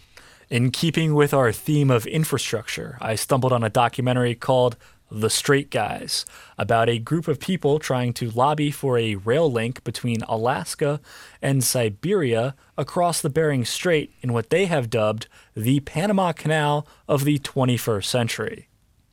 In 0.51 0.69
keeping 0.69 1.15
with 1.15 1.33
our 1.33 1.51
theme 1.51 1.89
of 1.89 2.05
infrastructure, 2.05 2.99
I 3.01 3.15
stumbled 3.15 3.51
on 3.51 3.63
a 3.63 3.69
documentary 3.71 4.35
called 4.35 4.77
the 5.13 5.29
Straight 5.29 5.69
Guys, 5.69 6.25
about 6.57 6.89
a 6.89 6.97
group 6.97 7.27
of 7.27 7.39
people 7.39 7.77
trying 7.77 8.13
to 8.13 8.31
lobby 8.31 8.71
for 8.71 8.97
a 8.97 9.15
rail 9.15 9.49
link 9.49 9.83
between 9.83 10.23
Alaska 10.23 10.99
and 11.41 11.63
Siberia 11.63 12.55
across 12.77 13.21
the 13.21 13.29
Bering 13.29 13.63
Strait 13.63 14.11
in 14.21 14.33
what 14.33 14.49
they 14.49 14.65
have 14.65 14.89
dubbed 14.89 15.27
the 15.55 15.79
Panama 15.81 16.31
Canal 16.31 16.87
of 17.07 17.23
the 17.23 17.37
21st 17.39 18.05
century. 18.05 18.67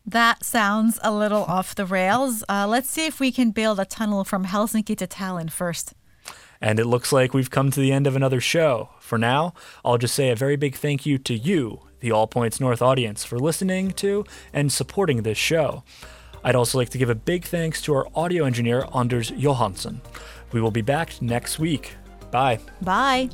That 0.07 0.43
sounds 0.43 0.99
a 1.03 1.13
little 1.13 1.45
off 1.45 1.75
the 1.75 1.87
rails. 1.87 2.43
Uh, 2.49 2.67
let's 2.67 2.89
see 2.89 3.07
if 3.07 3.21
we 3.21 3.31
can 3.31 3.51
build 3.51 3.79
a 3.79 3.85
tunnel 3.85 4.25
from 4.25 4.47
Helsinki 4.47 4.97
to 4.97 5.07
Tallinn 5.07 5.51
first. 5.53 5.93
And 6.61 6.79
it 6.79 6.85
looks 6.85 7.13
like 7.13 7.33
we've 7.33 7.51
come 7.51 7.71
to 7.71 7.81
the 7.81 7.93
end 7.93 8.07
of 8.07 8.17
another 8.17 8.41
show. 8.41 8.91
For 9.01 9.17
now, 9.17 9.55
I'll 9.85 9.99
just 9.99 10.15
say 10.15 10.31
a 10.31 10.37
very 10.37 10.57
big 10.57 10.77
thank 10.77 11.07
you 11.07 11.17
to 11.19 11.35
you, 11.35 11.81
the 12.01 12.11
All 12.11 12.27
Points 12.27 12.61
North 12.61 12.83
audience, 12.83 13.25
for 13.25 13.39
listening 13.39 13.93
to 13.93 14.25
and 14.53 14.71
supporting 14.71 15.23
this 15.23 15.39
show. 15.39 15.83
I'd 16.45 16.55
also 16.55 16.79
like 16.79 16.91
to 16.91 16.99
give 16.99 17.11
a 17.11 17.15
big 17.15 17.45
thanks 17.45 17.83
to 17.83 17.95
our 17.95 18.09
audio 18.15 18.45
engineer, 18.45 18.87
Anders 18.95 19.31
Johansson. 19.31 20.01
We 20.53 20.61
will 20.61 20.71
be 20.71 20.83
back 20.83 21.21
next 21.21 21.59
week. 21.59 21.97
Bye. 22.31 22.61
Bye. 22.83 23.31